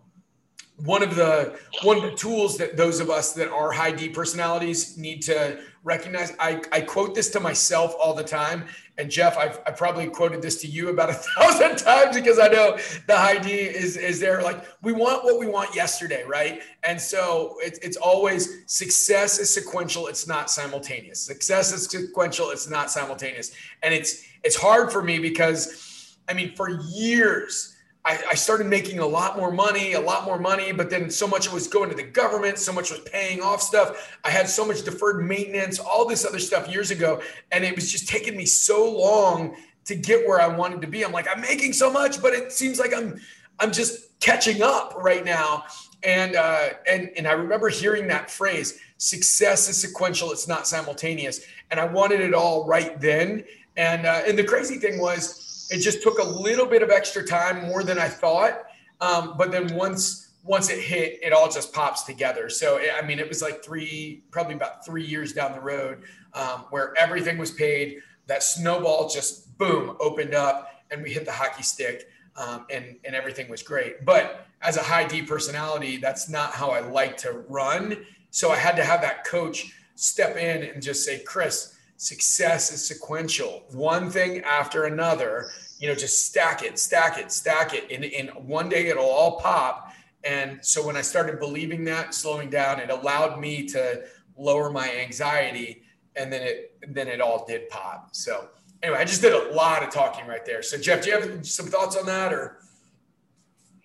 one 0.78 1.02
of 1.02 1.16
the 1.16 1.58
one 1.84 1.98
of 1.98 2.04
the 2.04 2.12
tools 2.12 2.58
that 2.58 2.76
those 2.76 3.00
of 3.00 3.10
us 3.10 3.34
that 3.34 3.50
are 3.50 3.72
high 3.72 3.92
D 3.92 4.10
personalities 4.10 4.98
need 4.98 5.22
to 5.24 5.60
recognize. 5.84 6.34
I, 6.40 6.62
I 6.72 6.82
quote 6.82 7.16
this 7.16 7.30
to 7.32 7.40
myself 7.40 7.96
all 8.02 8.14
the 8.14 8.24
time. 8.24 8.66
And 8.98 9.10
Jeff, 9.10 9.38
I've, 9.38 9.60
i 9.68 9.72
probably 9.72 10.08
quoted 10.08 10.42
this 10.42 10.60
to 10.62 10.68
you 10.68 10.90
about 10.90 11.10
a 11.10 11.14
thousand 11.38 11.78
times 11.78 12.16
because 12.16 12.40
I 12.40 12.48
know 12.48 12.78
the 13.08 13.16
high 13.16 13.38
D 13.38 13.52
is, 13.52 13.96
is 13.96 14.20
there. 14.20 14.42
Like 14.42 14.66
we 14.82 14.92
want 14.92 15.24
what 15.24 15.40
we 15.40 15.48
want 15.48 15.74
yesterday, 15.76 16.24
right? 16.28 16.62
And 16.84 17.00
so 17.00 17.56
it, 17.62 17.80
it's 17.82 17.98
always 17.98 18.64
success 18.66 19.40
is 19.40 19.54
sequential. 19.54 20.08
It's 20.08 20.28
not 20.28 20.50
simultaneous. 20.50 21.22
Success 21.22 21.72
is 21.72 21.86
sequential. 21.86 22.50
It's 22.50 22.70
not 22.70 22.92
simultaneous. 22.92 23.52
And 23.84 23.94
it's, 23.94 24.24
it's 24.44 24.56
hard 24.56 24.92
for 24.92 25.02
me 25.02 25.20
because 25.20 26.18
I 26.28 26.34
mean, 26.34 26.56
for 26.56 26.70
years, 26.70 27.75
I, 28.06 28.20
I, 28.32 28.36
started 28.36 28.68
making 28.68 29.00
a 29.00 29.06
lot 29.06 29.36
more 29.36 29.52
money, 29.52 29.94
a 29.94 30.00
lot 30.00 30.26
more 30.26 30.38
money, 30.38 30.72
but 30.72 30.92
then 30.92 31.10
so 31.10 31.28
much 31.28 31.52
was 31.52 31.68
going 31.68 31.90
to 31.90 31.96
the 31.96 32.04
government, 32.04 32.60
so 32.60 32.72
much 32.72 32.92
was 32.92 33.00
paying 33.00 33.42
off 33.42 33.64
stuff. 33.64 34.16
I 34.24 34.30
had 34.30 34.48
so 34.48 34.64
much 34.64 34.84
deferred 34.84 35.26
maintenance, 35.26 35.80
all 35.80 36.08
this 36.08 36.24
other 36.24 36.38
stuff 36.38 36.70
years 36.70 36.92
ago. 36.92 37.22
And 37.52 37.64
it 37.64 37.76
was 37.76 37.92
just 37.92 38.08
taking 38.08 38.38
me 38.38 38.46
so 38.46 38.92
long 38.92 39.56
to 39.86 39.96
get 39.96 40.28
where 40.28 40.40
I 40.40 40.48
wanted 40.48 40.82
to 40.82 40.88
be. 40.88 41.04
I'm 41.04 41.12
like, 41.12 41.28
I'm 41.28 41.42
making 41.42 41.74
so 41.74 41.92
much, 41.92 42.22
but 42.22 42.34
it 42.34 42.52
seems 42.52 42.80
like 42.80 42.94
I'm 42.94 43.20
I'm 43.60 43.72
just 43.72 44.20
catching 44.20 44.62
up 44.62 44.94
right 44.98 45.24
now. 45.24 45.66
And 46.04 46.36
uh, 46.36 46.70
and 46.88 47.10
and 47.18 47.28
I 47.28 47.32
remember 47.32 47.70
hearing 47.70 48.08
that 48.08 48.30
phrase, 48.30 48.80
success 48.98 49.70
is 49.70 49.78
sequential, 49.78 50.32
it's 50.32 50.48
not 50.48 50.68
simultaneous. 50.68 51.42
And 51.72 51.80
I 51.80 51.86
wanted 51.86 52.20
it 52.22 52.34
all 52.34 52.68
right 52.68 53.00
then. 53.00 53.44
And 53.78 54.06
uh, 54.06 54.22
and 54.28 54.38
the 54.38 54.44
crazy 54.44 54.78
thing 54.78 55.00
was 55.00 55.45
it 55.70 55.80
just 55.80 56.04
took 56.04 56.20
a 56.20 56.24
little 56.24 56.66
bit 56.66 56.82
of 56.82 56.90
extra 56.90 57.26
time, 57.26 57.66
more 57.66 57.84
than 57.84 57.98
I 58.00 58.08
thought. 58.08 58.64
Um, 59.02 59.36
but 59.38 59.52
then 59.52 59.74
once 59.76 60.34
once 60.44 60.70
it 60.70 60.80
hit, 60.80 61.20
it 61.24 61.34
all 61.34 61.50
just 61.50 61.74
pops 61.74 62.04
together. 62.04 62.50
So 62.50 62.80
I 62.80 63.06
mean, 63.06 63.20
it 63.20 63.28
was 63.28 63.42
like 63.42 63.64
three, 63.64 64.24
probably 64.32 64.54
about 64.54 64.86
three 64.86 65.06
years 65.06 65.34
down 65.34 65.54
the 65.54 65.60
road, 65.60 66.04
um, 66.34 66.66
where 66.70 66.94
everything 66.98 67.38
was 67.38 67.52
paid. 67.52 67.98
That 68.28 68.44
snowball 68.44 69.10
just 69.10 69.58
boom 69.58 69.98
opened 70.00 70.34
up, 70.34 70.84
and 70.92 71.02
we 71.02 71.12
hit 71.12 71.26
the 71.26 71.32
hockey 71.32 71.64
stick, 71.64 72.08
um, 72.36 72.66
and 72.70 72.96
and 73.04 73.16
everything 73.16 73.50
was 73.50 73.64
great. 73.64 74.06
But 74.06 74.48
as 74.62 74.78
a 74.78 74.84
high 74.84 75.08
D 75.08 75.22
personality, 75.22 75.98
that's 75.98 76.30
not 76.30 76.52
how 76.52 76.70
I 76.70 76.80
like 76.82 77.18
to 77.18 77.44
run. 77.50 78.06
So 78.32 78.52
I 78.52 78.58
had 78.58 78.76
to 78.76 78.84
have 78.84 79.02
that 79.02 79.26
coach 79.26 79.74
step 79.96 80.36
in 80.36 80.64
and 80.64 80.82
just 80.82 81.06
say, 81.06 81.20
Chris, 81.20 81.75
success 81.98 82.72
is 82.72 82.88
sequential, 82.88 83.64
one 83.72 84.10
thing 84.10 84.42
after 84.42 84.86
another. 84.86 85.50
You 85.80 85.90
know, 85.90 85.96
just 85.96 86.26
stack 86.26 86.64
it, 86.64 86.80
stack 86.80 87.18
it, 87.18 87.32
stack 87.32 87.74
it. 87.74 87.92
And 87.92 88.06
in 88.06 88.28
one 88.28 88.70
day 88.70 88.88
it'll 88.88 89.06
all 89.06 89.40
pop. 89.40 89.92
And 90.24 90.60
so 90.66 90.86
when 90.86 90.96
I 90.96 91.02
started 91.02 91.40
believing 91.40 91.84
that, 91.86 92.14
slowing 92.14 92.50
down, 92.50 92.80
it 92.80 92.90
allowed 92.90 93.40
me 93.40 93.68
to 93.68 94.06
lower 94.38 94.72
my 94.72 94.90
anxiety. 94.96 95.84
And 96.16 96.32
then 96.32 96.42
it 96.42 96.78
then 96.88 97.08
it 97.08 97.20
all 97.20 97.46
did 97.46 97.70
pop. 97.70 98.16
So 98.16 98.50
anyway, 98.82 99.00
I 99.00 99.06
just 99.06 99.22
did 99.22 99.34
a 99.34 99.54
lot 99.54 99.84
of 99.84 99.90
talking 99.90 100.26
right 100.28 100.46
there. 100.46 100.62
So 100.62 100.78
Jeff, 100.78 101.04
do 101.04 101.10
you 101.10 101.20
have 101.20 101.46
some 101.46 101.68
thoughts 101.68 101.98
on 101.98 102.06
that 102.06 102.34
or? 102.34 102.60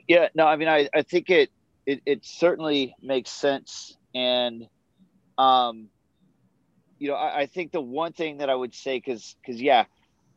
Yeah, 0.06 0.28
no, 0.34 0.46
I 0.46 0.56
mean, 0.56 0.68
I, 0.68 0.88
I 0.92 1.02
think 1.02 1.30
it, 1.30 1.50
it, 1.86 2.02
it 2.04 2.24
certainly 2.24 2.96
makes 3.00 3.30
sense. 3.30 3.96
And, 4.12 4.68
um, 5.38 5.88
you 7.00 7.08
know, 7.08 7.14
I, 7.14 7.40
I, 7.40 7.46
think 7.46 7.72
the 7.72 7.80
one 7.80 8.12
thing 8.12 8.38
that 8.38 8.50
I 8.50 8.54
would 8.54 8.74
say, 8.74 8.98
because 8.98 9.34
because 9.40 9.60
yeah, 9.60 9.86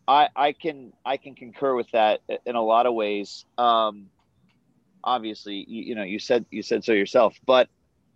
I 0.08 0.30
I 0.36 0.54
can 0.54 0.94
I 1.06 1.18
can 1.18 1.36
concur 1.36 1.76
with 1.76 1.92
that 1.92 2.22
in 2.46 2.56
a 2.56 2.62
lot 2.62 2.86
of 2.86 2.94
ways. 2.94 3.46
Um, 3.58 4.08
obviously, 5.04 5.66
you, 5.68 5.84
you 5.84 5.96
know, 5.96 6.04
you 6.04 6.20
said 6.20 6.46
you 6.50 6.64
said 6.64 6.86
so 6.86 6.94
yourself, 6.94 7.38
but 7.46 7.68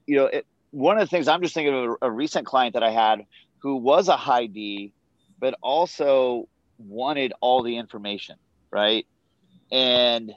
you 0.08 0.16
know, 0.16 0.25
it, 0.27 0.48
one 0.72 0.98
of 0.98 1.01
the 1.01 1.12
things 1.12 1.27
I'm 1.27 1.42
just 1.42 1.54
thinking 1.54 1.75
of 1.75 1.98
a, 2.01 2.08
a 2.08 2.12
recent 2.12 2.48
client 2.48 2.74
that 2.74 2.84
I 2.84 2.89
had 2.89 3.25
who 3.60 3.75
was 3.75 4.08
a 4.08 4.16
high 4.16 4.46
D, 4.46 4.94
but 5.39 5.54
also 5.62 6.48
wanted 6.80 7.34
all 7.42 7.63
the 7.63 7.77
information, 7.77 8.38
right? 8.72 9.06
And 9.74 10.32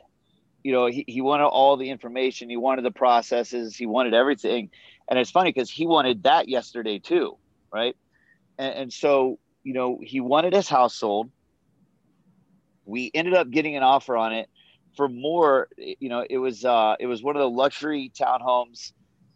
you 0.64 0.72
know, 0.72 0.86
he, 0.86 1.04
he 1.06 1.20
wanted 1.20 1.46
all 1.46 1.76
the 1.76 1.90
information, 1.90 2.50
he 2.50 2.56
wanted 2.56 2.84
the 2.84 2.90
processes, 2.90 3.76
he 3.76 3.86
wanted 3.86 4.14
everything. 4.14 4.70
And 5.08 5.18
it's 5.18 5.30
funny 5.30 5.50
because 5.50 5.70
he 5.70 5.86
wanted 5.86 6.24
that 6.24 6.48
yesterday 6.48 6.98
too 6.98 7.36
right? 7.72 7.96
And, 8.58 8.74
and 8.74 8.92
so, 8.92 9.38
you 9.62 9.72
know, 9.72 9.98
he 10.02 10.20
wanted 10.20 10.52
his 10.52 10.68
house 10.68 10.94
sold. 10.94 11.30
We 12.84 13.10
ended 13.14 13.34
up 13.34 13.50
getting 13.50 13.76
an 13.76 13.82
offer 13.82 14.16
on 14.16 14.32
it 14.32 14.48
for 14.96 15.08
more. 15.08 15.68
You 15.76 16.08
know, 16.08 16.24
it 16.28 16.38
was 16.38 16.64
uh, 16.64 16.96
it 16.98 17.06
was 17.06 17.22
one 17.22 17.36
of 17.36 17.40
the 17.40 17.50
luxury 17.50 18.10
townhomes, 18.18 18.92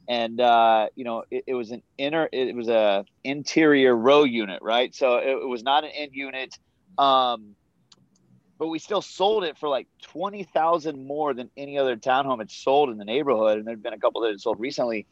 and 0.08 0.40
uh, 0.40 0.88
you 0.96 1.04
know, 1.04 1.24
it, 1.30 1.44
it 1.46 1.54
was 1.54 1.70
an 1.70 1.82
inner, 1.98 2.28
it 2.32 2.54
was 2.56 2.68
a 2.68 3.04
interior 3.22 3.94
row 3.94 4.24
unit, 4.24 4.60
right? 4.62 4.94
So 4.94 5.16
it, 5.18 5.28
it 5.28 5.48
was 5.48 5.62
not 5.62 5.84
an 5.84 5.90
end 5.90 6.12
unit. 6.14 6.58
Um, 6.98 7.54
but 8.58 8.68
we 8.68 8.78
still 8.78 9.02
sold 9.02 9.44
it 9.44 9.58
for 9.58 9.68
like 9.68 9.88
20,000 10.02 11.06
more 11.06 11.34
than 11.34 11.50
any 11.56 11.76
other 11.78 11.96
townhome 11.96 12.38
had 12.38 12.50
sold 12.50 12.88
in 12.88 12.98
the 12.98 13.04
neighborhood. 13.04 13.58
And 13.58 13.66
there'd 13.66 13.82
been 13.82 13.92
a 13.92 13.98
couple 13.98 14.22
that 14.22 14.30
had 14.30 14.40
sold 14.40 14.60
recently 14.60 15.06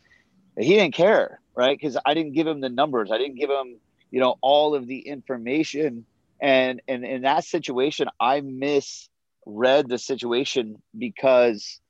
he 0.56 0.74
didn't 0.74 0.94
care, 0.94 1.40
right? 1.54 1.78
Because 1.78 1.96
I 2.04 2.14
didn't 2.14 2.32
give 2.32 2.46
him 2.46 2.60
the 2.60 2.68
numbers. 2.68 3.10
I 3.10 3.18
didn't 3.18 3.36
give 3.36 3.50
him, 3.50 3.78
you 4.10 4.20
know, 4.20 4.36
all 4.40 4.74
of 4.74 4.86
the 4.86 4.98
information. 4.98 6.04
And 6.40 6.82
and 6.88 7.04
in 7.04 7.22
that 7.22 7.44
situation, 7.44 8.08
I 8.20 8.40
misread 8.40 9.88
the 9.88 9.98
situation 9.98 10.82
because, 10.96 11.80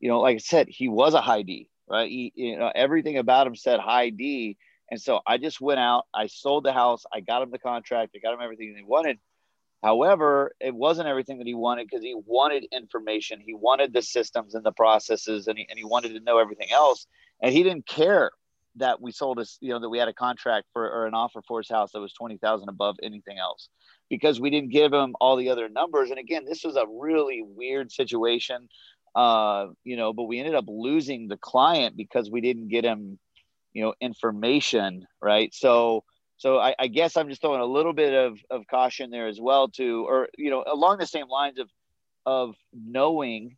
you 0.00 0.08
know, 0.08 0.20
like 0.20 0.36
I 0.36 0.38
said, 0.38 0.68
he 0.68 0.88
was 0.88 1.14
a 1.14 1.20
high 1.20 1.42
D, 1.42 1.68
right? 1.88 2.08
He, 2.08 2.32
you 2.34 2.58
know, 2.58 2.70
everything 2.74 3.18
about 3.18 3.46
him 3.46 3.56
said 3.56 3.80
high 3.80 4.10
D. 4.10 4.56
And 4.90 5.00
so 5.00 5.20
I 5.26 5.38
just 5.38 5.60
went 5.60 5.80
out, 5.80 6.04
I 6.14 6.28
sold 6.28 6.64
the 6.64 6.72
house, 6.72 7.04
I 7.12 7.20
got 7.20 7.42
him 7.42 7.50
the 7.50 7.58
contract, 7.58 8.14
I 8.14 8.20
got 8.20 8.34
him 8.34 8.40
everything 8.40 8.74
he 8.76 8.84
wanted. 8.84 9.18
However, 9.82 10.52
it 10.60 10.74
wasn't 10.74 11.08
everything 11.08 11.38
that 11.38 11.46
he 11.46 11.54
wanted 11.54 11.88
because 11.88 12.02
he 12.02 12.14
wanted 12.14 12.66
information. 12.72 13.40
He 13.44 13.54
wanted 13.54 13.92
the 13.92 14.02
systems 14.02 14.54
and 14.54 14.64
the 14.64 14.72
processes 14.72 15.48
and 15.48 15.58
he, 15.58 15.66
and 15.68 15.78
he 15.78 15.84
wanted 15.84 16.14
to 16.14 16.20
know 16.20 16.38
everything 16.38 16.70
else 16.72 17.06
and 17.42 17.52
he 17.52 17.62
didn't 17.62 17.86
care 17.86 18.30
that 18.78 19.00
we 19.00 19.10
sold 19.10 19.38
us, 19.38 19.56
you 19.62 19.70
know, 19.70 19.80
that 19.80 19.88
we 19.88 19.98
had 19.98 20.08
a 20.08 20.12
contract 20.12 20.66
for 20.72 20.84
or 20.84 21.06
an 21.06 21.14
offer 21.14 21.40
for 21.48 21.60
his 21.60 21.68
house 21.70 21.92
that 21.92 22.00
was 22.00 22.12
twenty 22.12 22.36
thousand 22.36 22.68
above 22.68 22.96
anything 23.02 23.38
else, 23.38 23.70
because 24.10 24.38
we 24.38 24.50
didn't 24.50 24.70
give 24.70 24.92
him 24.92 25.14
all 25.20 25.36
the 25.36 25.48
other 25.48 25.68
numbers. 25.68 26.10
And 26.10 26.18
again, 26.18 26.44
this 26.44 26.62
was 26.62 26.76
a 26.76 26.84
really 26.86 27.42
weird 27.42 27.90
situation, 27.90 28.68
uh, 29.14 29.68
you 29.84 29.96
know. 29.96 30.12
But 30.12 30.24
we 30.24 30.38
ended 30.38 30.54
up 30.54 30.66
losing 30.68 31.28
the 31.28 31.38
client 31.38 31.96
because 31.96 32.30
we 32.30 32.42
didn't 32.42 32.68
get 32.68 32.84
him, 32.84 33.18
you 33.72 33.82
know, 33.82 33.94
information, 34.00 35.06
right? 35.22 35.54
So, 35.54 36.04
so 36.36 36.58
I, 36.58 36.74
I 36.78 36.88
guess 36.88 37.16
I'm 37.16 37.30
just 37.30 37.40
throwing 37.40 37.62
a 37.62 37.66
little 37.66 37.94
bit 37.94 38.12
of 38.12 38.38
of 38.50 38.66
caution 38.66 39.10
there 39.10 39.26
as 39.26 39.38
well, 39.40 39.68
to 39.68 40.06
or 40.06 40.28
you 40.36 40.50
know, 40.50 40.64
along 40.66 40.98
the 40.98 41.06
same 41.06 41.28
lines 41.28 41.58
of 41.58 41.70
of 42.26 42.56
knowing 42.74 43.56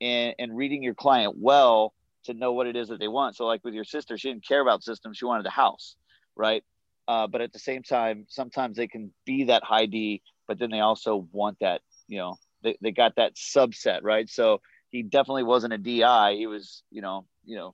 and, 0.00 0.34
and 0.38 0.54
reading 0.54 0.82
your 0.82 0.94
client 0.94 1.36
well 1.38 1.94
to 2.28 2.34
know 2.34 2.52
what 2.52 2.66
it 2.66 2.76
is 2.76 2.88
that 2.88 3.00
they 3.00 3.08
want. 3.08 3.36
So 3.36 3.44
like 3.44 3.64
with 3.64 3.74
your 3.74 3.84
sister, 3.84 4.16
she 4.16 4.28
didn't 4.28 4.46
care 4.46 4.60
about 4.60 4.82
systems; 4.82 5.18
she 5.18 5.24
wanted 5.24 5.46
a 5.46 5.50
house, 5.50 5.96
right? 6.36 6.62
Uh, 7.08 7.26
but 7.26 7.40
at 7.40 7.52
the 7.52 7.58
same 7.58 7.82
time, 7.82 8.26
sometimes 8.28 8.76
they 8.76 8.86
can 8.86 9.10
be 9.24 9.44
that 9.44 9.64
high 9.64 9.86
D, 9.86 10.22
but 10.46 10.58
then 10.58 10.70
they 10.70 10.80
also 10.80 11.26
want 11.32 11.56
that, 11.60 11.80
you 12.06 12.18
know, 12.18 12.36
they, 12.62 12.76
they 12.82 12.90
got 12.90 13.16
that 13.16 13.34
subset, 13.34 14.00
right? 14.02 14.28
So 14.28 14.60
he 14.90 15.02
definitely 15.02 15.44
wasn't 15.44 15.72
a 15.72 15.78
DI. 15.78 16.34
He 16.36 16.46
was, 16.46 16.82
you 16.90 17.00
know, 17.00 17.24
you 17.46 17.56
know, 17.56 17.72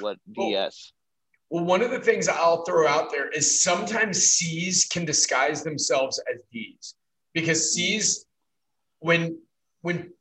what 0.00 0.18
DS. 0.30 0.92
Well, 1.48 1.64
one 1.64 1.80
of 1.80 1.90
the 1.90 2.00
things 2.00 2.28
I'll 2.28 2.64
throw 2.64 2.86
out 2.86 3.10
there 3.10 3.28
is 3.28 3.62
sometimes 3.62 4.22
C's 4.22 4.84
can 4.84 5.06
disguise 5.06 5.62
themselves 5.62 6.20
as 6.30 6.40
D's 6.52 6.94
because 7.32 7.72
C's, 7.72 8.26
when 8.98 9.38
when 9.80 10.12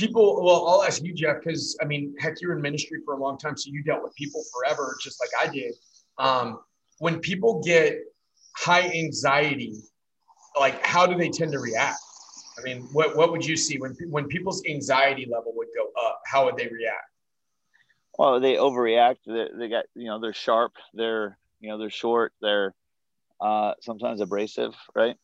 people, 0.00 0.42
well, 0.44 0.66
I'll 0.66 0.82
ask 0.82 1.02
you, 1.02 1.14
Jeff, 1.14 1.36
because 1.44 1.76
I 1.80 1.84
mean, 1.84 2.14
heck, 2.18 2.40
you're 2.40 2.56
in 2.56 2.62
ministry 2.62 3.00
for 3.04 3.14
a 3.14 3.18
long 3.18 3.38
time, 3.38 3.56
so 3.56 3.70
you 3.70 3.82
dealt 3.82 4.02
with 4.02 4.14
people 4.14 4.42
forever, 4.52 4.96
just 5.00 5.20
like 5.20 5.30
I 5.48 5.52
did. 5.52 5.74
Um, 6.18 6.60
when 6.98 7.20
people 7.20 7.62
get 7.62 7.98
high 8.56 8.88
anxiety, 8.90 9.76
like 10.58 10.84
how 10.84 11.06
do 11.06 11.16
they 11.16 11.28
tend 11.28 11.52
to 11.52 11.58
react? 11.58 11.98
I 12.58 12.62
mean, 12.62 12.88
what 12.92 13.16
what 13.16 13.30
would 13.30 13.44
you 13.44 13.56
see 13.56 13.78
when 13.78 13.94
when 14.08 14.26
people's 14.26 14.62
anxiety 14.66 15.26
level 15.30 15.52
would 15.56 15.68
go 15.76 15.90
up? 16.04 16.20
How 16.26 16.46
would 16.46 16.56
they 16.56 16.66
react? 16.66 17.04
well 18.20 18.38
they 18.38 18.56
overreact 18.56 19.16
they, 19.26 19.46
they 19.56 19.68
got 19.68 19.86
you 19.94 20.04
know 20.04 20.20
they're 20.20 20.34
sharp 20.34 20.72
they're 20.92 21.38
you 21.60 21.70
know 21.70 21.78
they're 21.78 21.90
short 21.90 22.32
they're 22.40 22.74
uh, 23.40 23.72
sometimes 23.80 24.20
abrasive 24.20 24.74
right 24.94 25.16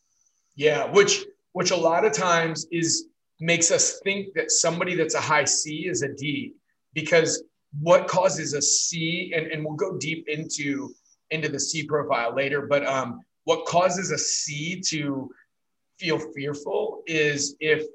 yeah 0.54 0.90
which 0.90 1.26
which 1.52 1.71
a 1.71 1.76
lot 1.76 2.06
of 2.06 2.12
times 2.12 2.66
is 2.73 3.09
makes 3.40 3.71
us 3.71 4.00
think 4.05 4.33
that 4.35 4.50
somebody 4.50 4.95
that's 4.95 5.14
a 5.14 5.21
high 5.21 5.45
c 5.45 5.87
is 5.87 6.02
a 6.02 6.12
d 6.14 6.52
because 6.95 7.43
what 7.81 8.09
causes 8.09 8.55
a 8.55 8.62
c 8.62 9.33
and, 9.37 9.47
and 9.49 9.64
we'll 9.64 9.75
go 9.75 9.97
deep 9.99 10.26
into 10.28 10.95
into 11.31 11.49
the 11.49 11.61
c 11.61 11.87
profile 11.87 12.35
later 12.35 12.62
but 12.66 12.87
um 12.87 13.21
what 13.45 13.66
causes 13.66 14.11
a 14.11 14.19
c 14.19 14.81
to 14.81 15.31
feel 15.99 16.19
fearful 16.35 17.02
is 17.07 17.57
if 17.61 17.87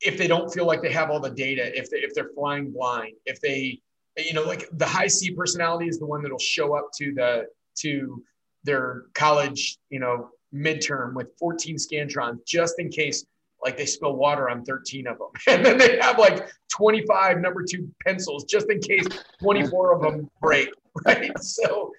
if 0.00 0.18
they 0.18 0.26
don't 0.26 0.52
feel 0.52 0.66
like 0.66 0.82
they 0.82 0.92
have 0.92 1.10
all 1.10 1.20
the 1.20 1.30
data, 1.30 1.76
if 1.76 1.90
they 1.90 1.98
if 1.98 2.14
they're 2.14 2.30
flying 2.34 2.70
blind, 2.70 3.12
if 3.26 3.40
they 3.40 3.80
you 4.16 4.34
know 4.34 4.42
like 4.42 4.68
the 4.72 4.86
high 4.86 5.06
C 5.06 5.30
personality 5.30 5.88
is 5.88 5.98
the 5.98 6.06
one 6.06 6.22
that'll 6.22 6.38
show 6.38 6.76
up 6.76 6.90
to 6.98 7.12
the 7.14 7.46
to 7.78 8.22
their 8.64 9.04
college 9.14 9.78
you 9.90 9.98
know 9.98 10.30
midterm 10.54 11.14
with 11.14 11.28
14 11.38 11.76
scantrons 11.76 12.38
just 12.46 12.78
in 12.78 12.88
case 12.88 13.24
like 13.64 13.76
they 13.76 13.86
spill 13.86 14.14
water 14.14 14.48
on 14.48 14.64
13 14.64 15.06
of 15.06 15.18
them 15.18 15.28
and 15.48 15.64
then 15.64 15.78
they 15.78 15.98
have 16.00 16.18
like 16.18 16.48
25 16.70 17.40
number 17.40 17.64
two 17.68 17.88
pencils 18.04 18.44
just 18.44 18.70
in 18.70 18.78
case 18.80 19.06
24 19.42 19.94
of 19.94 20.02
them 20.02 20.30
break 20.40 20.68
right 21.06 21.32
so 21.40 21.90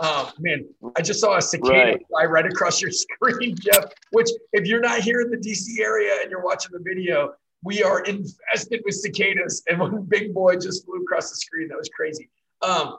um, 0.00 0.28
man 0.38 0.64
i 0.96 1.02
just 1.02 1.20
saw 1.20 1.36
a 1.36 1.42
cicada 1.42 1.92
right. 1.92 2.06
fly 2.08 2.24
right 2.24 2.46
across 2.46 2.80
your 2.80 2.90
screen 2.92 3.56
jeff 3.58 3.84
which 4.12 4.28
if 4.52 4.66
you're 4.66 4.80
not 4.80 5.00
here 5.00 5.20
in 5.20 5.30
the 5.30 5.36
dc 5.36 5.80
area 5.80 6.12
and 6.22 6.30
you're 6.30 6.44
watching 6.44 6.70
the 6.72 6.82
video 6.82 7.32
we 7.66 7.82
are 7.82 8.00
infested 8.02 8.82
with 8.84 8.94
cicadas. 8.94 9.62
And 9.68 9.80
one 9.80 10.02
big 10.02 10.32
boy 10.32 10.56
just 10.56 10.84
flew 10.84 11.02
across 11.02 11.30
the 11.30 11.36
screen. 11.36 11.68
That 11.68 11.78
was 11.78 11.90
crazy. 11.94 12.30
Um, 12.62 12.98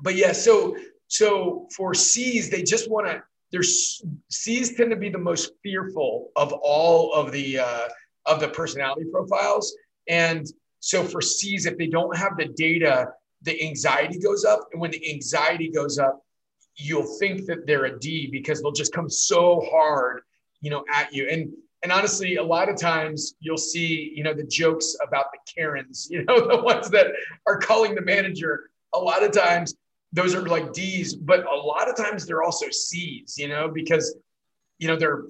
but 0.00 0.14
yeah, 0.14 0.32
so 0.32 0.76
so 1.08 1.68
for 1.74 1.92
C's, 1.92 2.48
they 2.48 2.62
just 2.62 2.90
want 2.90 3.08
to. 3.08 3.22
Their 3.52 3.62
C's 3.62 4.76
tend 4.76 4.90
to 4.90 4.96
be 4.96 5.08
the 5.08 5.18
most 5.18 5.52
fearful 5.62 6.30
of 6.36 6.52
all 6.52 7.12
of 7.12 7.32
the 7.32 7.58
uh, 7.58 7.88
of 8.26 8.40
the 8.40 8.48
personality 8.48 9.04
profiles, 9.10 9.74
and 10.08 10.46
so 10.80 11.04
for 11.04 11.20
C's, 11.20 11.66
if 11.66 11.76
they 11.76 11.86
don't 11.86 12.16
have 12.16 12.36
the 12.36 12.46
data, 12.46 13.08
the 13.42 13.62
anxiety 13.62 14.18
goes 14.18 14.44
up, 14.44 14.68
and 14.72 14.80
when 14.80 14.90
the 14.90 15.10
anxiety 15.12 15.70
goes 15.70 15.98
up, 15.98 16.22
you'll 16.76 17.18
think 17.18 17.46
that 17.46 17.66
they're 17.66 17.84
a 17.84 17.98
D 17.98 18.28
because 18.30 18.62
they'll 18.62 18.72
just 18.72 18.92
come 18.92 19.08
so 19.08 19.60
hard, 19.70 20.22
you 20.60 20.70
know, 20.70 20.84
at 20.92 21.12
you. 21.12 21.28
And 21.28 21.52
and 21.82 21.92
honestly, 21.92 22.36
a 22.36 22.42
lot 22.42 22.68
of 22.68 22.76
times 22.76 23.34
you'll 23.40 23.56
see, 23.56 24.12
you 24.14 24.22
know, 24.22 24.34
the 24.34 24.44
jokes 24.44 24.96
about 25.06 25.26
the 25.32 25.38
Karens, 25.52 26.08
you 26.10 26.24
know, 26.24 26.46
the 26.46 26.62
ones 26.62 26.90
that 26.90 27.06
are 27.46 27.58
calling 27.58 27.94
the 27.94 28.02
manager. 28.02 28.70
A 28.92 28.98
lot 28.98 29.22
of 29.22 29.30
times 29.32 29.74
those 30.12 30.34
are 30.34 30.42
like 30.42 30.72
D's, 30.72 31.14
but 31.14 31.44
a 31.46 31.56
lot 31.56 31.88
of 31.88 31.96
times 31.96 32.26
they're 32.26 32.42
also 32.42 32.66
C's, 32.70 33.36
you 33.38 33.48
know, 33.48 33.68
because, 33.68 34.16
you 34.78 34.88
know, 34.88 34.96
they're, 34.96 35.24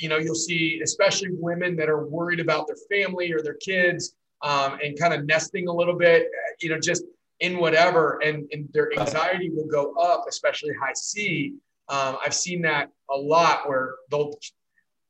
you 0.00 0.08
know, 0.08 0.18
you'll 0.18 0.34
see, 0.34 0.80
especially 0.82 1.30
women 1.32 1.76
that 1.76 1.88
are 1.88 2.06
worried 2.06 2.40
about 2.40 2.66
their 2.66 2.76
family 2.90 3.32
or 3.32 3.42
their 3.42 3.54
kids 3.54 4.14
um, 4.42 4.78
and 4.84 4.98
kind 4.98 5.14
of 5.14 5.24
nesting 5.24 5.68
a 5.68 5.72
little 5.72 5.96
bit, 5.96 6.28
you 6.60 6.68
know, 6.68 6.78
just 6.78 7.04
in 7.40 7.58
whatever, 7.58 8.20
and, 8.22 8.48
and 8.52 8.68
their 8.72 8.96
anxiety 8.98 9.50
will 9.50 9.66
go 9.66 9.94
up, 9.94 10.26
especially 10.28 10.70
high 10.80 10.92
C. 10.94 11.54
Um, 11.88 12.16
I've 12.24 12.34
seen 12.34 12.62
that 12.62 12.90
a 13.10 13.16
lot 13.16 13.68
where 13.68 13.96
they'll 14.10 14.34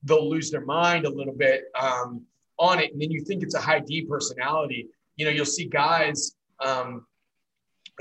they'll 0.04 0.28
lose 0.28 0.50
their 0.50 0.64
mind 0.64 1.04
a 1.06 1.10
little 1.10 1.34
bit 1.34 1.64
um, 1.80 2.22
on 2.58 2.80
it. 2.80 2.92
And 2.92 3.00
then 3.00 3.10
you 3.10 3.22
think 3.22 3.42
it's 3.42 3.54
a 3.54 3.60
high 3.60 3.80
D 3.80 4.06
personality. 4.06 4.88
You 5.16 5.26
know, 5.26 5.30
you'll 5.30 5.44
see 5.44 5.66
guys, 5.66 6.34
um, 6.60 7.06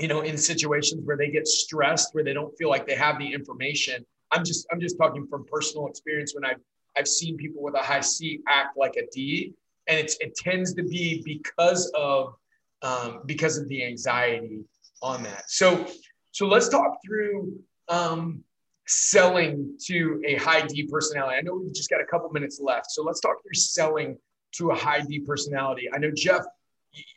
you 0.00 0.08
know, 0.08 0.20
in 0.22 0.36
situations 0.36 1.02
where 1.04 1.16
they 1.16 1.30
get 1.30 1.46
stressed, 1.46 2.14
where 2.14 2.24
they 2.24 2.32
don't 2.32 2.56
feel 2.56 2.68
like 2.68 2.86
they 2.86 2.94
have 2.94 3.18
the 3.18 3.32
information. 3.32 4.04
I'm 4.30 4.44
just, 4.44 4.66
I'm 4.72 4.80
just 4.80 4.96
talking 4.98 5.26
from 5.26 5.44
personal 5.44 5.86
experience 5.86 6.34
when 6.34 6.44
I've, 6.44 6.60
I've 6.96 7.08
seen 7.08 7.36
people 7.36 7.62
with 7.62 7.74
a 7.74 7.82
high 7.82 8.00
C 8.00 8.40
act 8.48 8.76
like 8.76 8.96
a 8.96 9.06
D, 9.12 9.52
and 9.88 9.98
it's, 9.98 10.16
it 10.20 10.34
tends 10.34 10.74
to 10.74 10.82
be 10.82 11.22
because 11.24 11.90
of, 11.94 12.34
um, 12.82 13.20
because 13.26 13.58
of 13.58 13.68
the 13.68 13.84
anxiety 13.84 14.64
on 15.02 15.22
that. 15.24 15.44
So, 15.48 15.86
so 16.30 16.46
let's 16.46 16.68
talk 16.68 16.96
through 17.04 17.60
um, 17.88 18.42
selling 18.86 19.76
to 19.86 20.22
a 20.26 20.36
high 20.36 20.66
D 20.66 20.88
personality. 20.90 21.36
I 21.36 21.42
know 21.42 21.54
we've 21.54 21.74
just 21.74 21.90
got 21.90 22.00
a 22.00 22.06
couple 22.06 22.30
minutes 22.30 22.60
left. 22.62 22.90
So 22.90 23.02
let's 23.02 23.20
talk 23.20 23.36
through 23.42 23.54
selling 23.54 24.16
to 24.52 24.70
a 24.70 24.74
high 24.74 25.00
D 25.00 25.20
personality. 25.20 25.88
I 25.94 25.98
know 25.98 26.10
Jeff, 26.14 26.42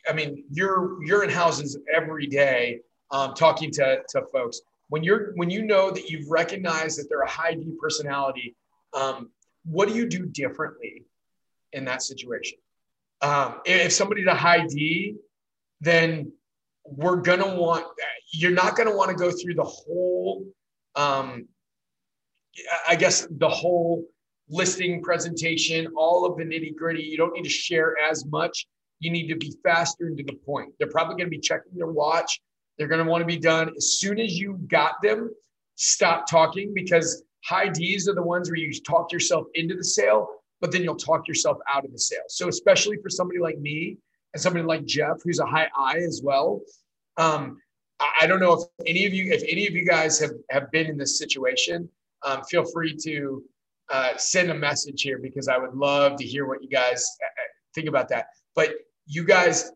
I 0.08 0.12
mean, 0.12 0.44
you're 0.50 1.02
you're 1.04 1.24
in 1.24 1.30
houses 1.30 1.78
every 1.92 2.26
day 2.26 2.80
um, 3.10 3.34
talking 3.34 3.70
to, 3.72 4.02
to 4.08 4.22
folks. 4.32 4.60
When 4.88 5.02
you're 5.02 5.32
when 5.34 5.50
you 5.50 5.64
know 5.64 5.90
that 5.90 6.10
you've 6.10 6.30
recognized 6.30 6.98
that 6.98 7.06
they're 7.08 7.22
a 7.22 7.28
high 7.28 7.54
D 7.54 7.72
personality, 7.80 8.54
um, 8.94 9.30
what 9.64 9.88
do 9.88 9.94
you 9.94 10.08
do 10.08 10.26
differently 10.26 11.04
in 11.72 11.84
that 11.86 12.02
situation? 12.02 12.58
Um, 13.22 13.60
if 13.64 13.92
somebody's 13.92 14.26
a 14.26 14.34
high 14.34 14.66
D, 14.66 15.16
then 15.80 16.32
we're 16.84 17.16
gonna 17.16 17.56
want 17.56 17.86
you're 18.32 18.52
not 18.52 18.76
gonna 18.76 18.94
want 18.94 19.10
to 19.10 19.16
go 19.16 19.30
through 19.30 19.54
the 19.54 19.64
whole 19.64 20.44
um, 20.94 21.46
I 22.88 22.96
guess 22.96 23.26
the 23.30 23.48
whole 23.48 24.04
listing 24.48 25.02
presentation, 25.02 25.88
all 25.96 26.24
of 26.24 26.38
the 26.38 26.44
nitty 26.44 26.74
gritty. 26.74 27.02
You 27.02 27.16
don't 27.16 27.32
need 27.32 27.44
to 27.44 27.50
share 27.50 27.96
as 27.98 28.24
much. 28.26 28.66
You 29.00 29.10
need 29.10 29.28
to 29.28 29.36
be 29.36 29.54
faster 29.62 30.06
and 30.06 30.16
to 30.18 30.24
the 30.24 30.34
point. 30.34 30.72
They're 30.78 30.88
probably 30.88 31.14
going 31.14 31.26
to 31.26 31.36
be 31.36 31.40
checking 31.40 31.76
their 31.76 31.88
watch. 31.88 32.40
They're 32.78 32.88
going 32.88 33.04
to 33.04 33.10
want 33.10 33.22
to 33.22 33.26
be 33.26 33.38
done 33.38 33.72
as 33.76 33.98
soon 33.98 34.18
as 34.18 34.38
you 34.38 34.54
got 34.68 34.94
them. 35.02 35.30
Stop 35.76 36.28
talking 36.28 36.72
because 36.74 37.22
high 37.44 37.68
D's 37.68 38.08
are 38.08 38.14
the 38.14 38.22
ones 38.22 38.50
where 38.50 38.58
you 38.58 38.72
talk 38.80 39.12
yourself 39.12 39.46
into 39.54 39.74
the 39.76 39.84
sale, 39.84 40.28
but 40.60 40.72
then 40.72 40.82
you'll 40.82 40.96
talk 40.96 41.28
yourself 41.28 41.58
out 41.72 41.84
of 41.84 41.92
the 41.92 41.98
sale. 41.98 42.24
So 42.28 42.48
especially 42.48 42.98
for 43.02 43.10
somebody 43.10 43.38
like 43.38 43.58
me 43.58 43.98
and 44.32 44.42
somebody 44.42 44.64
like 44.64 44.84
Jeff, 44.84 45.18
who's 45.22 45.38
a 45.38 45.46
high 45.46 45.68
I 45.76 45.98
as 45.98 46.22
well. 46.24 46.60
Um, 47.18 47.60
I 48.20 48.26
don't 48.26 48.40
know 48.40 48.52
if 48.52 48.86
any 48.86 49.06
of 49.06 49.14
you, 49.14 49.32
if 49.32 49.42
any 49.48 49.66
of 49.66 49.74
you 49.74 49.86
guys 49.86 50.18
have 50.18 50.32
have 50.50 50.70
been 50.70 50.86
in 50.86 50.98
this 50.98 51.18
situation 51.18 51.88
um, 52.26 52.42
feel 52.44 52.64
free 52.64 52.94
to 53.02 53.42
uh, 53.90 54.16
send 54.16 54.50
a 54.50 54.54
message 54.54 55.02
here 55.02 55.18
because 55.18 55.48
I 55.48 55.58
would 55.58 55.74
love 55.74 56.16
to 56.16 56.24
hear 56.26 56.46
what 56.46 56.62
you 56.62 56.68
guys 56.68 57.08
uh, 57.22 57.26
uh, 57.26 57.46
think 57.74 57.88
about 57.88 58.08
that. 58.08 58.26
But 58.54 58.74
you 59.06 59.24
guys, 59.24 59.72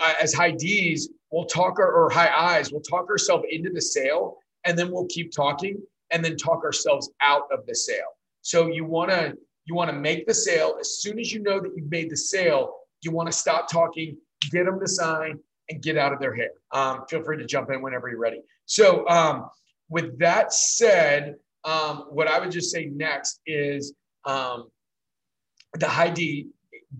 uh, 0.00 0.14
as 0.20 0.34
high 0.34 0.50
D's, 0.50 1.10
we'll 1.30 1.46
talk 1.46 1.78
our, 1.78 1.92
or 1.92 2.10
high 2.10 2.30
I's, 2.34 2.72
we'll 2.72 2.82
talk 2.82 3.08
ourselves 3.08 3.44
into 3.50 3.70
the 3.70 3.80
sale 3.80 4.38
and 4.64 4.78
then 4.78 4.90
we'll 4.90 5.06
keep 5.06 5.32
talking 5.32 5.80
and 6.10 6.24
then 6.24 6.36
talk 6.36 6.64
ourselves 6.64 7.10
out 7.20 7.44
of 7.52 7.66
the 7.66 7.74
sale. 7.74 8.16
So 8.42 8.68
you 8.68 8.84
want 8.84 9.10
to 9.10 9.36
you 9.64 9.74
want 9.74 9.90
to 9.90 9.96
make 9.96 10.26
the 10.26 10.34
sale 10.34 10.76
as 10.80 10.98
soon 11.00 11.20
as 11.20 11.32
you 11.32 11.40
know 11.40 11.60
that 11.60 11.70
you've 11.76 11.90
made 11.90 12.10
the 12.10 12.16
sale. 12.16 12.74
You 13.02 13.12
want 13.12 13.30
to 13.30 13.32
stop 13.32 13.70
talking, 13.70 14.16
get 14.50 14.66
them 14.66 14.80
to 14.80 14.88
sign, 14.88 15.38
and 15.68 15.80
get 15.80 15.96
out 15.96 16.12
of 16.12 16.18
their 16.18 16.34
hair. 16.34 16.50
Um, 16.72 17.04
feel 17.08 17.22
free 17.22 17.38
to 17.38 17.44
jump 17.44 17.70
in 17.70 17.80
whenever 17.80 18.08
you're 18.08 18.18
ready. 18.18 18.42
So 18.66 19.08
um, 19.08 19.48
with 19.88 20.18
that 20.18 20.52
said, 20.52 21.36
um, 21.64 22.06
what 22.10 22.26
I 22.26 22.40
would 22.40 22.50
just 22.50 22.72
say 22.72 22.86
next 22.86 23.40
is 23.46 23.94
um, 24.24 24.68
the 25.74 25.88
high 25.88 26.10
D, 26.10 26.48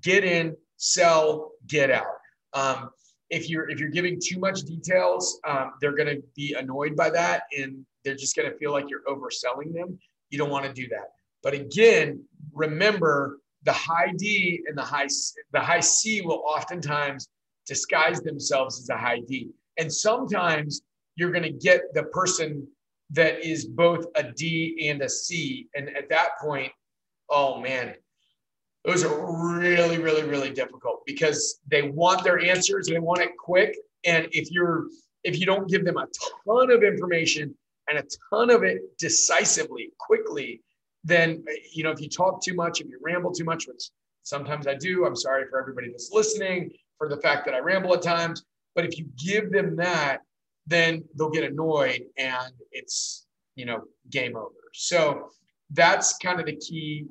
get 0.00 0.24
in, 0.24 0.56
sell, 0.82 1.52
get 1.68 1.90
out. 1.90 2.18
Um, 2.54 2.90
if 3.30 3.48
you're 3.48 3.70
if 3.70 3.78
you're 3.78 3.88
giving 3.88 4.20
too 4.22 4.38
much 4.38 4.62
details, 4.62 5.40
um, 5.46 5.72
they're 5.80 5.94
going 5.94 6.08
to 6.08 6.22
be 6.34 6.54
annoyed 6.54 6.96
by 6.96 7.08
that, 7.10 7.44
and 7.56 7.86
they're 8.04 8.16
just 8.16 8.36
going 8.36 8.50
to 8.50 8.58
feel 8.58 8.72
like 8.72 8.86
you're 8.90 9.04
overselling 9.08 9.72
them. 9.72 9.98
You 10.30 10.38
don't 10.38 10.50
want 10.50 10.66
to 10.66 10.72
do 10.72 10.88
that. 10.88 11.12
But 11.42 11.54
again, 11.54 12.24
remember 12.52 13.38
the 13.62 13.72
high 13.72 14.12
D 14.16 14.62
and 14.66 14.76
the 14.76 14.82
high 14.82 15.06
the 15.52 15.60
high 15.60 15.80
C 15.80 16.20
will 16.20 16.42
oftentimes 16.46 17.28
disguise 17.64 18.20
themselves 18.20 18.80
as 18.80 18.88
a 18.88 18.98
high 18.98 19.20
D. 19.20 19.50
And 19.78 19.90
sometimes 19.90 20.82
you're 21.14 21.30
going 21.30 21.44
to 21.44 21.52
get 21.52 21.94
the 21.94 22.04
person 22.04 22.66
that 23.10 23.44
is 23.46 23.66
both 23.66 24.06
a 24.16 24.32
D 24.32 24.88
and 24.88 25.00
a 25.00 25.08
C. 25.08 25.68
And 25.76 25.96
at 25.96 26.08
that 26.08 26.30
point, 26.40 26.72
oh 27.30 27.60
man, 27.60 27.94
those 28.84 29.04
are 29.04 29.58
really, 29.58 29.98
really, 29.98 30.24
really 30.24 30.50
difficult 30.50 31.02
because 31.06 31.60
they 31.68 31.82
want 31.82 32.24
their 32.24 32.40
answers, 32.40 32.88
they 32.88 32.98
want 32.98 33.20
it 33.20 33.36
quick. 33.36 33.76
And 34.04 34.28
if 34.32 34.50
you're 34.50 34.86
if 35.24 35.38
you 35.38 35.46
don't 35.46 35.68
give 35.68 35.84
them 35.84 35.96
a 35.96 36.06
ton 36.44 36.70
of 36.72 36.82
information 36.82 37.54
and 37.88 37.98
a 37.98 38.04
ton 38.30 38.50
of 38.50 38.64
it 38.64 38.80
decisively, 38.98 39.90
quickly, 39.98 40.60
then 41.04 41.44
you 41.72 41.84
know 41.84 41.90
if 41.90 42.00
you 42.00 42.08
talk 42.08 42.42
too 42.42 42.54
much, 42.54 42.80
if 42.80 42.88
you 42.88 42.98
ramble 43.00 43.32
too 43.32 43.44
much, 43.44 43.68
which 43.68 43.90
sometimes 44.24 44.66
I 44.66 44.74
do, 44.74 45.06
I'm 45.06 45.16
sorry 45.16 45.44
for 45.48 45.60
everybody 45.60 45.88
that's 45.88 46.10
listening 46.12 46.72
for 46.98 47.08
the 47.08 47.16
fact 47.18 47.44
that 47.46 47.54
I 47.54 47.58
ramble 47.60 47.94
at 47.94 48.02
times. 48.02 48.44
But 48.74 48.84
if 48.84 48.98
you 48.98 49.06
give 49.22 49.52
them 49.52 49.76
that, 49.76 50.18
then 50.66 51.04
they'll 51.16 51.30
get 51.30 51.44
annoyed 51.44 52.02
and 52.16 52.52
it's 52.72 53.26
you 53.54 53.64
know 53.64 53.84
game 54.10 54.36
over. 54.36 54.50
So 54.72 55.28
that's 55.70 56.18
kind 56.18 56.40
of 56.40 56.46
the 56.46 56.56
key 56.56 57.06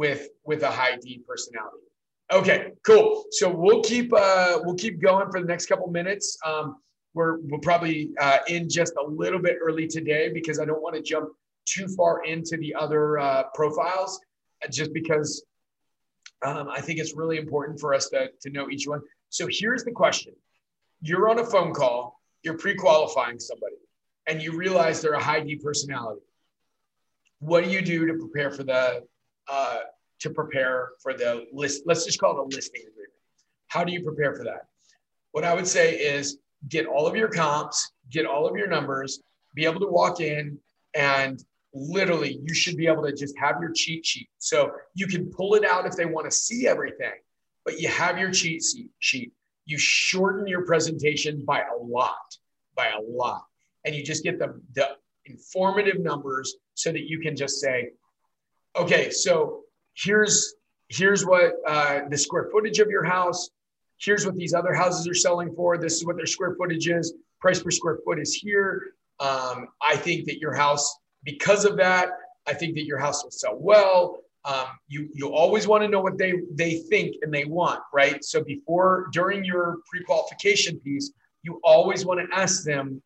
with 0.00 0.30
with 0.44 0.62
a 0.62 0.70
high 0.70 0.96
D 0.96 1.20
personality. 1.28 1.84
Okay, 2.32 2.72
cool. 2.86 3.26
So 3.32 3.54
we'll 3.54 3.82
keep 3.82 4.10
uh, 4.16 4.60
we'll 4.64 4.80
keep 4.84 4.98
going 4.98 5.30
for 5.30 5.40
the 5.42 5.46
next 5.46 5.66
couple 5.66 5.88
minutes. 5.88 6.38
Um, 6.42 6.76
we're 7.12 7.40
we'll 7.40 7.60
probably 7.60 8.08
uh, 8.18 8.38
in 8.48 8.66
just 8.70 8.94
a 8.96 9.06
little 9.06 9.42
bit 9.42 9.56
early 9.60 9.86
today 9.86 10.30
because 10.32 10.58
I 10.58 10.64
don't 10.64 10.82
want 10.82 10.96
to 10.96 11.02
jump 11.02 11.28
too 11.66 11.86
far 11.98 12.24
into 12.24 12.56
the 12.56 12.74
other 12.74 13.18
uh, 13.18 13.42
profiles, 13.52 14.18
uh, 14.64 14.68
just 14.68 14.94
because 14.94 15.44
um, 16.46 16.68
I 16.70 16.80
think 16.80 16.98
it's 16.98 17.14
really 17.14 17.36
important 17.36 17.78
for 17.78 17.92
us 17.92 18.08
to 18.08 18.30
to 18.40 18.48
know 18.50 18.70
each 18.70 18.86
one. 18.88 19.02
So 19.28 19.46
here's 19.50 19.84
the 19.84 19.92
question: 19.92 20.32
You're 21.02 21.28
on 21.28 21.40
a 21.40 21.44
phone 21.44 21.74
call, 21.74 22.22
you're 22.42 22.56
pre-qualifying 22.56 23.38
somebody, 23.38 23.76
and 24.26 24.40
you 24.40 24.56
realize 24.56 25.02
they're 25.02 25.20
a 25.24 25.28
high 25.30 25.40
D 25.40 25.56
personality. 25.56 26.22
What 27.40 27.64
do 27.64 27.70
you 27.70 27.82
do 27.82 28.06
to 28.06 28.14
prepare 28.14 28.50
for 28.50 28.62
the 28.62 29.02
uh, 29.50 29.78
to 30.20 30.30
prepare 30.30 30.90
for 31.02 31.14
the 31.14 31.46
list? 31.52 31.82
Let's 31.86 32.04
just 32.04 32.18
call 32.18 32.38
it 32.38 32.40
a 32.40 32.56
listing 32.56 32.82
agreement. 32.82 33.12
How 33.68 33.84
do 33.84 33.92
you 33.92 34.02
prepare 34.02 34.34
for 34.34 34.44
that? 34.44 34.66
What 35.32 35.44
I 35.44 35.54
would 35.54 35.66
say 35.66 35.94
is 35.94 36.38
get 36.68 36.86
all 36.86 37.06
of 37.06 37.16
your 37.16 37.28
comps, 37.28 37.92
get 38.10 38.26
all 38.26 38.46
of 38.46 38.56
your 38.56 38.66
numbers, 38.66 39.22
be 39.54 39.64
able 39.64 39.80
to 39.80 39.86
walk 39.86 40.20
in 40.20 40.58
and 40.94 41.42
literally 41.72 42.40
you 42.42 42.54
should 42.54 42.76
be 42.76 42.86
able 42.86 43.02
to 43.04 43.12
just 43.12 43.36
have 43.38 43.56
your 43.60 43.72
cheat 43.72 44.04
sheet. 44.04 44.28
So 44.38 44.72
you 44.94 45.06
can 45.06 45.30
pull 45.30 45.54
it 45.54 45.64
out 45.64 45.86
if 45.86 45.94
they 45.94 46.04
want 46.04 46.28
to 46.28 46.36
see 46.36 46.66
everything, 46.66 47.12
but 47.64 47.80
you 47.80 47.88
have 47.88 48.18
your 48.18 48.30
cheat 48.30 48.62
sheet. 48.98 49.32
You 49.66 49.78
shorten 49.78 50.46
your 50.46 50.66
presentation 50.66 51.44
by 51.44 51.60
a 51.60 51.76
lot, 51.80 52.36
by 52.74 52.88
a 52.88 53.00
lot. 53.00 53.44
And 53.84 53.94
you 53.94 54.02
just 54.02 54.24
get 54.24 54.38
the, 54.38 54.60
the 54.74 54.96
informative 55.26 56.00
numbers 56.00 56.56
so 56.74 56.90
that 56.90 57.08
you 57.08 57.20
can 57.20 57.36
just 57.36 57.60
say, 57.60 57.90
okay, 58.76 59.10
so 59.10 59.62
here's 59.94 60.54
here's 60.88 61.24
what 61.24 61.52
uh, 61.66 62.00
the 62.08 62.18
square 62.18 62.48
footage 62.52 62.78
of 62.78 62.88
your 62.88 63.04
house 63.04 63.50
here's 64.00 64.26
what 64.26 64.34
these 64.34 64.54
other 64.54 64.72
houses 64.72 65.06
are 65.06 65.14
selling 65.14 65.54
for. 65.54 65.78
This 65.78 65.94
is 65.94 66.04
what 66.04 66.16
their 66.16 66.26
square 66.26 66.54
footage 66.56 66.88
is. 66.88 67.14
Price 67.40 67.62
per 67.62 67.70
square 67.70 67.98
foot 68.04 68.18
is 68.18 68.34
here. 68.34 68.94
Um, 69.20 69.68
I 69.82 69.96
think 69.96 70.26
that 70.26 70.38
your 70.38 70.54
house, 70.54 70.98
because 71.24 71.64
of 71.64 71.76
that, 71.76 72.08
I 72.46 72.54
think 72.54 72.74
that 72.74 72.84
your 72.84 72.98
house 72.98 73.22
will 73.22 73.30
sell 73.30 73.56
well. 73.58 74.18
Um, 74.46 74.66
you 74.88 75.10
you 75.12 75.28
always 75.28 75.68
want 75.68 75.82
to 75.82 75.88
know 75.88 76.00
what 76.00 76.16
they 76.16 76.32
they 76.54 76.78
think 76.88 77.16
and 77.20 77.32
they 77.32 77.44
want, 77.44 77.80
right? 77.92 78.24
So 78.24 78.42
before 78.42 79.08
during 79.12 79.44
your 79.44 79.78
pre-qualification 79.86 80.80
piece, 80.80 81.12
you 81.42 81.60
always 81.62 82.06
want 82.06 82.20
to 82.20 82.36
ask 82.36 82.64
them 82.64 83.02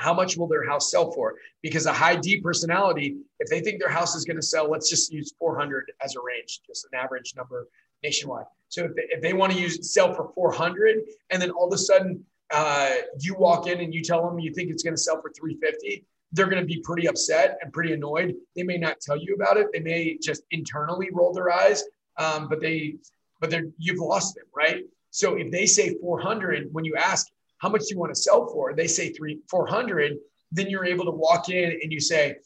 how 0.00 0.14
much 0.14 0.36
will 0.36 0.46
their 0.46 0.66
house 0.66 0.90
sell 0.90 1.12
for? 1.12 1.34
Because 1.62 1.86
a 1.86 1.92
high 1.92 2.16
D 2.16 2.40
personality, 2.40 3.16
if 3.38 3.48
they 3.50 3.60
think 3.60 3.80
their 3.80 3.90
house 3.90 4.14
is 4.14 4.24
going 4.24 4.36
to 4.36 4.42
sell, 4.42 4.70
let's 4.70 4.88
just 4.88 5.12
use 5.12 5.32
400 5.38 5.92
as 6.02 6.16
a 6.16 6.20
range, 6.20 6.60
just 6.66 6.86
an 6.90 6.98
average 6.98 7.34
number 7.36 7.68
nationwide. 8.02 8.46
So 8.68 8.84
if 8.84 8.94
they, 8.94 9.02
if 9.10 9.20
they 9.20 9.32
want 9.32 9.52
to 9.52 9.58
use 9.58 9.92
sell 9.92 10.14
for 10.14 10.32
400 10.34 10.98
and 11.30 11.42
then 11.42 11.50
all 11.50 11.66
of 11.66 11.74
a 11.74 11.78
sudden 11.78 12.24
uh, 12.50 12.94
you 13.20 13.34
walk 13.34 13.66
in 13.66 13.80
and 13.80 13.92
you 13.92 14.02
tell 14.02 14.26
them 14.26 14.38
you 14.38 14.52
think 14.54 14.70
it's 14.70 14.82
going 14.82 14.96
to 14.96 15.00
sell 15.00 15.20
for 15.20 15.30
350, 15.38 16.04
they're 16.32 16.46
going 16.46 16.62
to 16.62 16.66
be 16.66 16.80
pretty 16.80 17.08
upset 17.08 17.58
and 17.62 17.72
pretty 17.72 17.92
annoyed. 17.92 18.34
They 18.56 18.62
may 18.62 18.78
not 18.78 19.00
tell 19.00 19.16
you 19.16 19.34
about 19.34 19.56
it. 19.56 19.66
They 19.72 19.80
may 19.80 20.16
just 20.22 20.42
internally 20.50 21.08
roll 21.12 21.32
their 21.32 21.50
eyes, 21.50 21.84
um, 22.16 22.48
but 22.48 22.60
they, 22.60 22.96
but 23.40 23.50
they're 23.50 23.66
you've 23.78 23.98
lost 23.98 24.34
them, 24.34 24.44
right? 24.56 24.84
So 25.10 25.34
if 25.34 25.50
they 25.50 25.66
say 25.66 25.96
400, 26.00 26.68
when 26.72 26.84
you 26.84 26.94
ask 26.96 27.26
how 27.60 27.68
much 27.68 27.82
do 27.82 27.94
you 27.94 27.98
want 27.98 28.14
to 28.14 28.20
sell 28.20 28.46
for, 28.48 28.74
they 28.74 28.86
say 28.86 29.12
three 29.12 29.38
400, 29.50 30.16
then 30.52 30.68
you're 30.68 30.84
able 30.84 31.04
to 31.04 31.12
walk 31.12 31.48
in 31.48 31.78
and 31.82 31.92
you 31.92 32.00
say, 32.00 32.36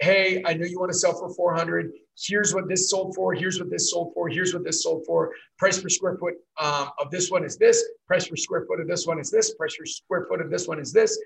hey, 0.00 0.42
I 0.44 0.54
know 0.54 0.66
you 0.66 0.80
want 0.80 0.92
to 0.92 0.98
sell 0.98 1.12
for 1.12 1.32
400 1.32 1.92
here's 2.16 2.54
what 2.54 2.68
this 2.68 2.90
sold 2.90 3.14
for, 3.14 3.34
here's 3.34 3.58
what 3.58 3.70
this 3.70 3.90
sold 3.90 4.12
for, 4.14 4.28
here's 4.28 4.54
what 4.54 4.64
this 4.64 4.82
sold 4.82 5.04
for. 5.06 5.32
Price 5.58 5.80
per 5.80 5.88
square 5.88 6.16
foot 6.16 6.34
um, 6.60 6.90
of 6.98 7.10
this 7.10 7.30
one 7.30 7.44
is 7.44 7.56
this, 7.56 7.84
price 8.06 8.28
per 8.28 8.36
square 8.36 8.64
foot 8.66 8.80
of 8.80 8.88
this 8.88 9.06
one 9.06 9.18
is 9.18 9.30
this, 9.30 9.54
price 9.54 9.76
per 9.76 9.84
square 9.84 10.26
foot 10.28 10.40
of 10.40 10.50
this 10.50 10.68
one 10.68 10.78
is 10.78 10.92
this. 10.92 11.18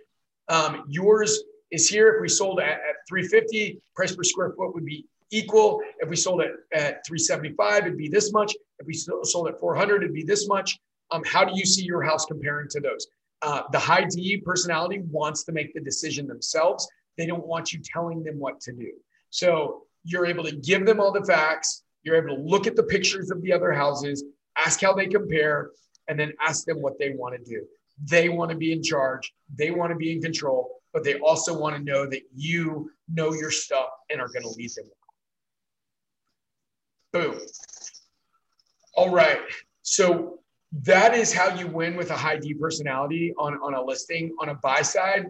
Um, 0.48 0.84
yours 0.88 1.42
is 1.70 1.88
here. 1.88 2.14
If 2.14 2.22
we 2.22 2.28
sold 2.28 2.60
at, 2.60 2.72
at 2.72 2.96
350, 3.08 3.80
price 3.94 4.14
per 4.14 4.22
square 4.22 4.52
foot 4.56 4.74
would 4.74 4.86
be 4.86 5.04
equal. 5.30 5.82
If 5.98 6.08
we 6.08 6.16
sold 6.16 6.40
it 6.40 6.52
at 6.72 7.06
375, 7.06 7.82
it'd 7.82 7.98
be 7.98 8.08
this 8.08 8.32
much. 8.32 8.54
If 8.78 8.86
we 8.86 8.94
sold 8.94 9.48
at 9.48 9.60
400, 9.60 10.02
it'd 10.02 10.14
be 10.14 10.24
this 10.24 10.48
much. 10.48 10.78
Um, 11.10 11.22
how 11.26 11.44
do 11.44 11.52
you 11.54 11.66
see 11.66 11.84
your 11.84 12.02
house 12.02 12.24
comparing 12.24 12.68
to 12.70 12.80
those? 12.80 13.06
Uh, 13.42 13.62
the 13.70 13.78
high 13.78 14.04
D 14.04 14.38
personality 14.38 15.02
wants 15.10 15.44
to 15.44 15.52
make 15.52 15.72
the 15.74 15.80
decision 15.80 16.26
themselves. 16.26 16.88
They 17.16 17.26
don't 17.26 17.46
want 17.46 17.72
you 17.72 17.80
telling 17.82 18.22
them 18.22 18.38
what 18.38 18.60
to 18.62 18.72
do. 18.72 18.92
So 19.30 19.82
you're 20.04 20.26
able 20.26 20.44
to 20.44 20.56
give 20.56 20.86
them 20.86 21.00
all 21.00 21.12
the 21.12 21.24
facts. 21.24 21.82
You're 22.02 22.16
able 22.16 22.36
to 22.36 22.42
look 22.42 22.66
at 22.66 22.76
the 22.76 22.82
pictures 22.82 23.30
of 23.30 23.42
the 23.42 23.52
other 23.52 23.72
houses, 23.72 24.24
ask 24.56 24.80
how 24.80 24.94
they 24.94 25.06
compare, 25.06 25.70
and 26.08 26.18
then 26.18 26.32
ask 26.40 26.64
them 26.64 26.80
what 26.80 26.98
they 26.98 27.10
want 27.10 27.36
to 27.36 27.50
do. 27.50 27.64
They 28.04 28.28
want 28.28 28.50
to 28.50 28.56
be 28.56 28.72
in 28.72 28.82
charge, 28.82 29.32
they 29.56 29.70
want 29.70 29.90
to 29.90 29.96
be 29.96 30.12
in 30.12 30.22
control, 30.22 30.80
but 30.92 31.04
they 31.04 31.18
also 31.18 31.58
want 31.58 31.76
to 31.76 31.82
know 31.82 32.06
that 32.06 32.22
you 32.34 32.90
know 33.12 33.34
your 33.34 33.50
stuff 33.50 33.88
and 34.10 34.20
are 34.20 34.28
going 34.28 34.42
to 34.42 34.50
lead 34.50 34.70
them. 34.76 34.86
Boom. 37.12 37.40
All 38.94 39.10
right. 39.10 39.40
So 39.82 40.37
that 40.72 41.14
is 41.14 41.32
how 41.32 41.54
you 41.54 41.66
win 41.66 41.96
with 41.96 42.10
a 42.10 42.16
high 42.16 42.36
D 42.36 42.54
personality 42.54 43.34
on, 43.38 43.54
on 43.62 43.74
a 43.74 43.82
listing. 43.82 44.34
On 44.40 44.50
a 44.50 44.54
buy 44.54 44.82
side, 44.82 45.26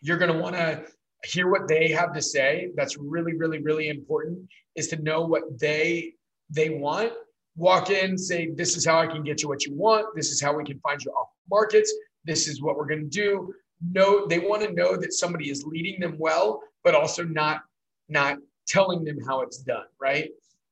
you're 0.00 0.18
going 0.18 0.32
to 0.32 0.38
want 0.38 0.56
to 0.56 0.84
hear 1.24 1.50
what 1.50 1.68
they 1.68 1.88
have 1.88 2.12
to 2.12 2.22
say. 2.22 2.70
That's 2.74 2.96
really 2.98 3.34
really 3.34 3.60
really 3.60 3.88
important 3.88 4.48
is 4.74 4.88
to 4.88 4.96
know 4.96 5.22
what 5.22 5.58
they 5.58 6.14
they 6.50 6.70
want. 6.70 7.12
Walk 7.56 7.90
in 7.90 8.16
say 8.16 8.50
this 8.54 8.76
is 8.76 8.86
how 8.86 8.98
i 8.98 9.06
can 9.06 9.22
get 9.22 9.42
you 9.42 9.48
what 9.48 9.64
you 9.64 9.74
want. 9.74 10.14
This 10.16 10.30
is 10.30 10.40
how 10.40 10.54
we 10.56 10.64
can 10.64 10.78
find 10.80 11.02
you 11.02 11.12
off 11.12 11.28
markets. 11.50 11.92
This 12.24 12.48
is 12.48 12.60
what 12.60 12.76
we're 12.76 12.86
going 12.86 13.08
to 13.08 13.08
do. 13.08 13.54
No 13.90 14.26
they 14.26 14.38
want 14.38 14.62
to 14.62 14.72
know 14.72 14.96
that 14.96 15.12
somebody 15.12 15.50
is 15.50 15.64
leading 15.64 16.00
them 16.00 16.16
well 16.18 16.62
but 16.84 16.94
also 16.94 17.22
not 17.24 17.62
not 18.08 18.38
telling 18.66 19.04
them 19.04 19.18
how 19.26 19.40
it's 19.42 19.58
done 19.58 19.86
right? 20.00 20.30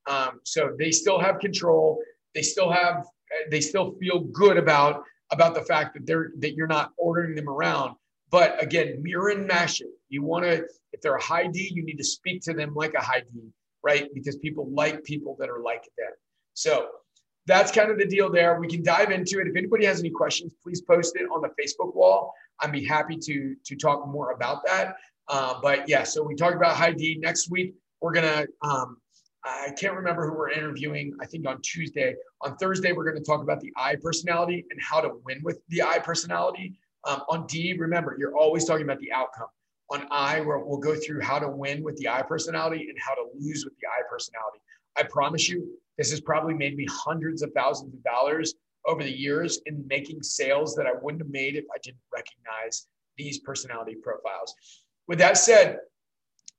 Um, 0.08 0.40
so 0.44 0.74
they 0.78 0.90
still 0.90 1.20
have 1.20 1.38
control. 1.38 2.02
They 2.34 2.42
still 2.42 2.70
have 2.70 3.06
they 3.50 3.60
still 3.60 3.92
feel 4.00 4.20
good 4.20 4.56
about 4.56 5.02
about 5.32 5.54
the 5.54 5.62
fact 5.62 5.94
that 5.94 6.06
they're 6.06 6.32
that 6.38 6.54
you're 6.54 6.66
not 6.66 6.92
ordering 6.96 7.34
them 7.34 7.48
around 7.48 7.94
but 8.30 8.62
again, 8.62 9.02
mirror 9.02 9.30
and 9.30 9.46
match 9.46 9.80
it. 9.80 9.88
You 10.08 10.22
want 10.22 10.44
to, 10.44 10.64
if 10.92 11.00
they're 11.02 11.16
a 11.16 11.22
high 11.22 11.48
D, 11.48 11.70
you 11.74 11.84
need 11.84 11.98
to 11.98 12.04
speak 12.04 12.42
to 12.42 12.54
them 12.54 12.74
like 12.74 12.94
a 12.94 13.00
high 13.00 13.20
D, 13.32 13.40
right? 13.82 14.08
Because 14.14 14.36
people 14.36 14.68
like 14.70 15.02
people 15.04 15.36
that 15.40 15.48
are 15.48 15.60
like 15.60 15.82
them. 15.98 16.12
So 16.54 16.88
that's 17.46 17.72
kind 17.72 17.90
of 17.90 17.98
the 17.98 18.06
deal 18.06 18.30
there. 18.30 18.60
We 18.60 18.68
can 18.68 18.82
dive 18.82 19.10
into 19.10 19.40
it. 19.40 19.48
If 19.48 19.56
anybody 19.56 19.84
has 19.86 20.00
any 20.00 20.10
questions, 20.10 20.54
please 20.62 20.80
post 20.80 21.16
it 21.16 21.24
on 21.24 21.42
the 21.42 21.48
Facebook 21.48 21.94
wall. 21.94 22.32
I'd 22.60 22.72
be 22.72 22.84
happy 22.84 23.16
to 23.16 23.56
to 23.64 23.76
talk 23.76 24.06
more 24.06 24.32
about 24.32 24.64
that. 24.66 24.96
Uh, 25.28 25.60
but 25.60 25.88
yeah, 25.88 26.04
so 26.04 26.22
we 26.22 26.34
talked 26.34 26.56
about 26.56 26.76
high 26.76 26.92
D. 26.92 27.18
Next 27.20 27.50
week, 27.50 27.74
we're 28.00 28.12
gonna. 28.12 28.46
Um, 28.62 28.98
I 29.44 29.70
can't 29.78 29.94
remember 29.94 30.28
who 30.28 30.36
we're 30.36 30.50
interviewing. 30.50 31.16
I 31.20 31.26
think 31.26 31.46
on 31.46 31.60
Tuesday. 31.62 32.14
On 32.42 32.56
Thursday, 32.56 32.92
we're 32.92 33.04
going 33.04 33.16
to 33.16 33.24
talk 33.24 33.42
about 33.42 33.60
the 33.60 33.72
I 33.76 33.96
personality 33.96 34.66
and 34.70 34.80
how 34.82 35.00
to 35.00 35.12
win 35.24 35.40
with 35.42 35.60
the 35.68 35.82
I 35.82 35.98
personality. 35.98 36.78
Um, 37.04 37.22
on 37.28 37.46
D, 37.46 37.72
remember, 37.78 38.16
you're 38.18 38.36
always 38.36 38.66
talking 38.66 38.84
about 38.84 38.98
the 39.00 39.12
outcome. 39.12 39.48
On 39.90 40.06
I, 40.10 40.40
where 40.40 40.58
we'll 40.58 40.78
go 40.78 40.94
through 40.94 41.22
how 41.22 41.38
to 41.38 41.48
win 41.48 41.82
with 41.82 41.96
the 41.96 42.08
I 42.08 42.22
personality 42.22 42.86
and 42.88 42.98
how 43.00 43.14
to 43.14 43.24
lose 43.38 43.64
with 43.64 43.74
the 43.80 43.88
I 43.88 44.02
personality. 44.08 44.58
I 44.96 45.04
promise 45.04 45.48
you, 45.48 45.68
this 45.96 46.10
has 46.10 46.20
probably 46.20 46.54
made 46.54 46.76
me 46.76 46.86
hundreds 46.90 47.42
of 47.42 47.52
thousands 47.54 47.94
of 47.94 48.02
dollars 48.04 48.54
over 48.86 49.02
the 49.02 49.10
years 49.10 49.60
in 49.66 49.86
making 49.88 50.22
sales 50.22 50.74
that 50.74 50.86
I 50.86 50.92
wouldn't 51.00 51.22
have 51.22 51.30
made 51.30 51.56
if 51.56 51.64
I 51.74 51.78
didn't 51.82 52.00
recognize 52.12 52.86
these 53.16 53.38
personality 53.38 53.96
profiles. 53.96 54.54
With 55.08 55.18
that 55.18 55.38
said, 55.38 55.78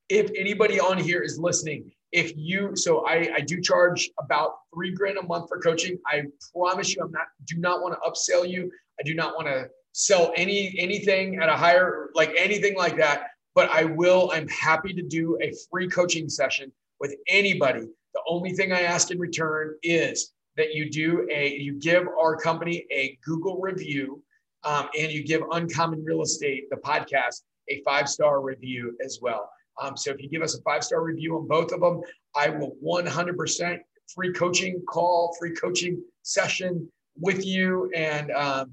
if 0.09 0.29
anybody 0.35 0.79
on 0.79 0.97
here 0.97 1.21
is 1.21 1.39
listening 1.39 1.91
if 2.11 2.33
you 2.35 2.75
so 2.75 3.05
I, 3.05 3.33
I 3.35 3.39
do 3.41 3.61
charge 3.61 4.09
about 4.19 4.55
three 4.73 4.91
grand 4.91 5.17
a 5.17 5.23
month 5.23 5.47
for 5.49 5.59
coaching. 5.59 5.97
I 6.05 6.23
promise 6.53 6.95
you 6.95 7.03
i'm 7.03 7.11
not 7.11 7.27
do 7.45 7.57
not 7.57 7.81
want 7.81 7.95
to 7.95 8.09
upsell 8.09 8.47
you. 8.47 8.71
I 8.99 9.03
do 9.03 9.13
not 9.13 9.35
want 9.35 9.47
to 9.47 9.69
sell 9.93 10.33
any 10.35 10.75
anything 10.77 11.39
at 11.39 11.49
a 11.49 11.55
higher 11.55 12.09
like 12.13 12.33
anything 12.37 12.75
like 12.75 12.97
that. 12.97 13.27
But 13.55 13.69
i 13.69 13.85
will 13.85 14.31
i'm 14.33 14.47
happy 14.47 14.93
to 14.93 15.01
do 15.01 15.37
a 15.41 15.53
free 15.69 15.87
coaching 15.87 16.29
session 16.29 16.71
with 16.99 17.15
anybody. 17.27 17.87
The 18.13 18.21
only 18.27 18.51
thing 18.51 18.71
i 18.73 18.81
ask 18.81 19.11
in 19.11 19.19
return 19.19 19.75
is 19.83 20.33
that 20.57 20.73
you 20.73 20.89
do 20.89 21.27
a 21.31 21.55
you 21.55 21.79
give 21.79 22.07
our 22.07 22.35
company 22.35 22.85
a 22.91 23.17
google 23.23 23.59
review 23.59 24.21
um, 24.63 24.89
and 24.99 25.11
you 25.11 25.23
give 25.23 25.41
uncommon 25.51 26.03
real 26.03 26.21
estate 26.21 26.69
the 26.69 26.75
podcast 26.75 27.43
a 27.69 27.81
five 27.83 28.09
star 28.09 28.41
review 28.41 28.95
as 29.03 29.19
well 29.21 29.49
um, 29.81 29.95
so 29.95 30.11
if 30.11 30.21
you 30.21 30.29
give 30.29 30.41
us 30.41 30.57
a 30.57 30.61
five 30.61 30.83
star 30.83 31.03
review 31.03 31.37
on 31.37 31.47
both 31.47 31.71
of 31.71 31.81
them, 31.81 32.01
I 32.35 32.49
will 32.49 32.75
100% 32.83 33.79
free 34.13 34.33
coaching 34.33 34.81
call, 34.87 35.35
free 35.39 35.53
coaching 35.53 36.01
session 36.23 36.89
with 37.19 37.45
you, 37.45 37.91
and 37.95 38.31
um, 38.31 38.71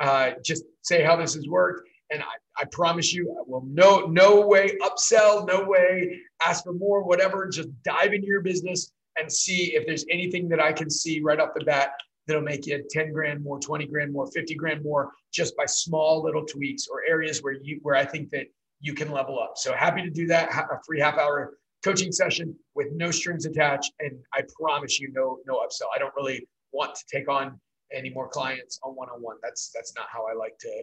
uh, 0.00 0.32
just 0.44 0.64
say 0.82 1.02
how 1.02 1.16
this 1.16 1.34
has 1.34 1.48
worked. 1.48 1.88
And 2.10 2.22
I, 2.22 2.62
I 2.62 2.64
promise 2.70 3.12
you, 3.12 3.30
I 3.32 3.42
will 3.46 3.64
no 3.66 4.06
no 4.06 4.46
way 4.46 4.78
upsell, 4.80 5.46
no 5.46 5.64
way 5.64 6.20
ask 6.42 6.64
for 6.64 6.72
more, 6.72 7.02
whatever. 7.02 7.48
Just 7.48 7.68
dive 7.82 8.12
into 8.12 8.26
your 8.26 8.42
business 8.42 8.92
and 9.18 9.32
see 9.32 9.74
if 9.74 9.86
there's 9.86 10.04
anything 10.10 10.48
that 10.50 10.60
I 10.60 10.72
can 10.72 10.88
see 10.88 11.20
right 11.20 11.40
off 11.40 11.50
the 11.56 11.64
bat 11.64 11.92
that'll 12.26 12.42
make 12.42 12.66
you 12.66 12.84
10 12.90 13.12
grand 13.12 13.42
more, 13.42 13.58
20 13.58 13.86
grand 13.86 14.12
more, 14.12 14.26
50 14.30 14.54
grand 14.54 14.82
more, 14.82 15.12
just 15.32 15.56
by 15.56 15.64
small 15.64 16.22
little 16.22 16.44
tweaks 16.44 16.86
or 16.88 17.02
areas 17.08 17.42
where 17.42 17.54
you 17.54 17.80
where 17.82 17.96
I 17.96 18.04
think 18.04 18.30
that 18.30 18.46
you 18.80 18.94
can 18.94 19.10
level 19.10 19.38
up. 19.38 19.54
So 19.56 19.74
happy 19.74 20.02
to 20.02 20.10
do 20.10 20.26
that. 20.28 20.50
A 20.50 20.78
free 20.86 21.00
half 21.00 21.18
hour 21.18 21.56
coaching 21.84 22.12
session 22.12 22.54
with 22.74 22.88
no 22.92 23.10
strings 23.10 23.46
attached. 23.46 23.92
And 24.00 24.18
I 24.34 24.42
promise 24.60 24.98
you 25.00 25.10
no, 25.12 25.38
no 25.46 25.54
upsell. 25.54 25.86
I 25.94 25.98
don't 25.98 26.14
really 26.16 26.46
want 26.72 26.94
to 26.94 27.04
take 27.10 27.28
on 27.28 27.60
any 27.92 28.10
more 28.10 28.28
clients 28.28 28.78
on 28.82 28.94
one-on-one. 28.94 29.36
That's, 29.42 29.70
that's 29.74 29.94
not 29.94 30.06
how 30.10 30.26
I 30.26 30.34
like 30.34 30.58
to, 30.58 30.82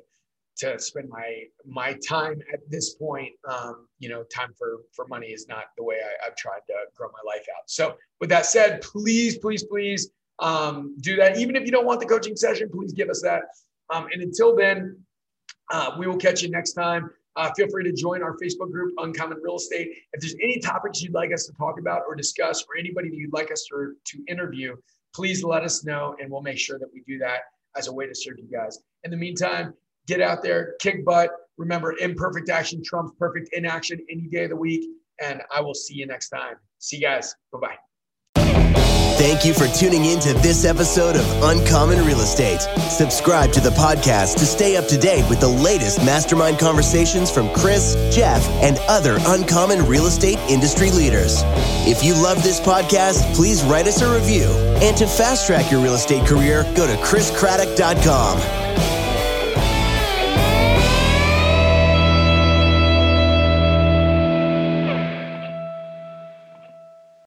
to 0.59 0.79
spend 0.79 1.09
my, 1.09 1.43
my 1.65 1.97
time 2.07 2.41
at 2.53 2.59
this 2.69 2.95
point. 2.95 3.31
Um, 3.47 3.87
you 3.99 4.09
know, 4.09 4.23
time 4.23 4.53
for, 4.57 4.81
for 4.93 5.07
money 5.07 5.27
is 5.27 5.47
not 5.47 5.65
the 5.77 5.83
way 5.83 5.97
I, 5.97 6.27
I've 6.27 6.35
tried 6.35 6.61
to 6.67 6.73
grow 6.95 7.09
my 7.09 7.29
life 7.29 7.45
out. 7.57 7.63
So 7.67 7.97
with 8.21 8.29
that 8.29 8.45
said, 8.45 8.81
please, 8.81 9.37
please, 9.37 9.63
please 9.63 10.09
um, 10.39 10.95
do 11.01 11.15
that. 11.17 11.37
Even 11.37 11.55
if 11.55 11.65
you 11.65 11.71
don't 11.71 11.85
want 11.85 11.99
the 11.99 12.05
coaching 12.05 12.35
session, 12.35 12.69
please 12.71 12.93
give 12.93 13.09
us 13.09 13.21
that. 13.21 13.43
Um, 13.93 14.07
and 14.13 14.21
until 14.21 14.55
then, 14.55 14.97
uh, 15.71 15.95
we 15.99 16.07
will 16.07 16.17
catch 16.17 16.41
you 16.41 16.49
next 16.49 16.73
time. 16.73 17.09
Uh, 17.35 17.51
feel 17.55 17.67
free 17.69 17.83
to 17.83 17.91
join 17.91 18.21
our 18.21 18.35
Facebook 18.37 18.71
group, 18.71 18.93
Uncommon 18.97 19.39
Real 19.41 19.55
Estate. 19.55 19.89
If 20.13 20.21
there's 20.21 20.35
any 20.35 20.59
topics 20.59 21.01
you'd 21.01 21.13
like 21.13 21.33
us 21.33 21.45
to 21.47 21.53
talk 21.53 21.79
about 21.79 22.03
or 22.07 22.15
discuss, 22.15 22.61
or 22.63 22.77
anybody 22.77 23.09
that 23.09 23.17
you'd 23.17 23.33
like 23.33 23.51
us 23.51 23.65
to, 23.71 23.93
to 24.05 24.23
interview, 24.27 24.75
please 25.15 25.43
let 25.43 25.63
us 25.63 25.83
know, 25.83 26.15
and 26.19 26.31
we'll 26.31 26.41
make 26.41 26.59
sure 26.59 26.77
that 26.79 26.89
we 26.93 27.01
do 27.07 27.17
that 27.19 27.41
as 27.75 27.87
a 27.87 27.93
way 27.93 28.05
to 28.05 28.13
serve 28.13 28.37
you 28.37 28.47
guys. 28.51 28.79
In 29.03 29.11
the 29.11 29.17
meantime, 29.17 29.73
get 30.07 30.21
out 30.21 30.43
there, 30.43 30.75
kick 30.79 31.05
butt. 31.05 31.31
Remember, 31.57 31.95
imperfect 31.97 32.49
action 32.49 32.83
trumps 32.83 33.13
perfect 33.17 33.49
inaction 33.53 33.99
any 34.09 34.23
day 34.23 34.45
of 34.45 34.49
the 34.49 34.55
week. 34.55 34.89
And 35.21 35.41
I 35.53 35.61
will 35.61 35.75
see 35.75 35.93
you 35.93 36.07
next 36.07 36.29
time. 36.29 36.55
See 36.79 36.97
you 36.97 37.03
guys. 37.03 37.35
Bye 37.51 37.59
bye. 37.59 37.92
Thank 39.17 39.45
you 39.45 39.53
for 39.53 39.67
tuning 39.67 40.05
in 40.05 40.19
to 40.21 40.33
this 40.33 40.65
episode 40.65 41.15
of 41.15 41.43
Uncommon 41.43 42.03
Real 42.05 42.19
Estate. 42.19 42.61
Subscribe 42.89 43.51
to 43.53 43.61
the 43.61 43.69
podcast 43.69 44.37
to 44.39 44.45
stay 44.45 44.75
up 44.75 44.87
to 44.87 44.97
date 44.97 45.27
with 45.29 45.39
the 45.39 45.47
latest 45.47 46.03
mastermind 46.03 46.57
conversations 46.59 47.29
from 47.29 47.49
Chris, 47.53 47.95
Jeff, 48.13 48.45
and 48.63 48.77
other 48.89 49.17
uncommon 49.27 49.85
real 49.85 50.07
estate 50.07 50.39
industry 50.49 50.89
leaders. 50.89 51.41
If 51.85 52.03
you 52.03 52.15
love 52.15 52.41
this 52.43 52.59
podcast, 52.59 53.33
please 53.35 53.63
write 53.63 53.87
us 53.87 54.01
a 54.01 54.13
review. 54.13 54.49
And 54.81 54.97
to 54.97 55.05
fast 55.07 55.45
track 55.47 55.71
your 55.71 55.81
real 55.81 55.93
estate 55.93 56.25
career, 56.27 56.63
go 56.75 56.87
to 56.87 56.95
chriscraddock.com. 57.03 58.62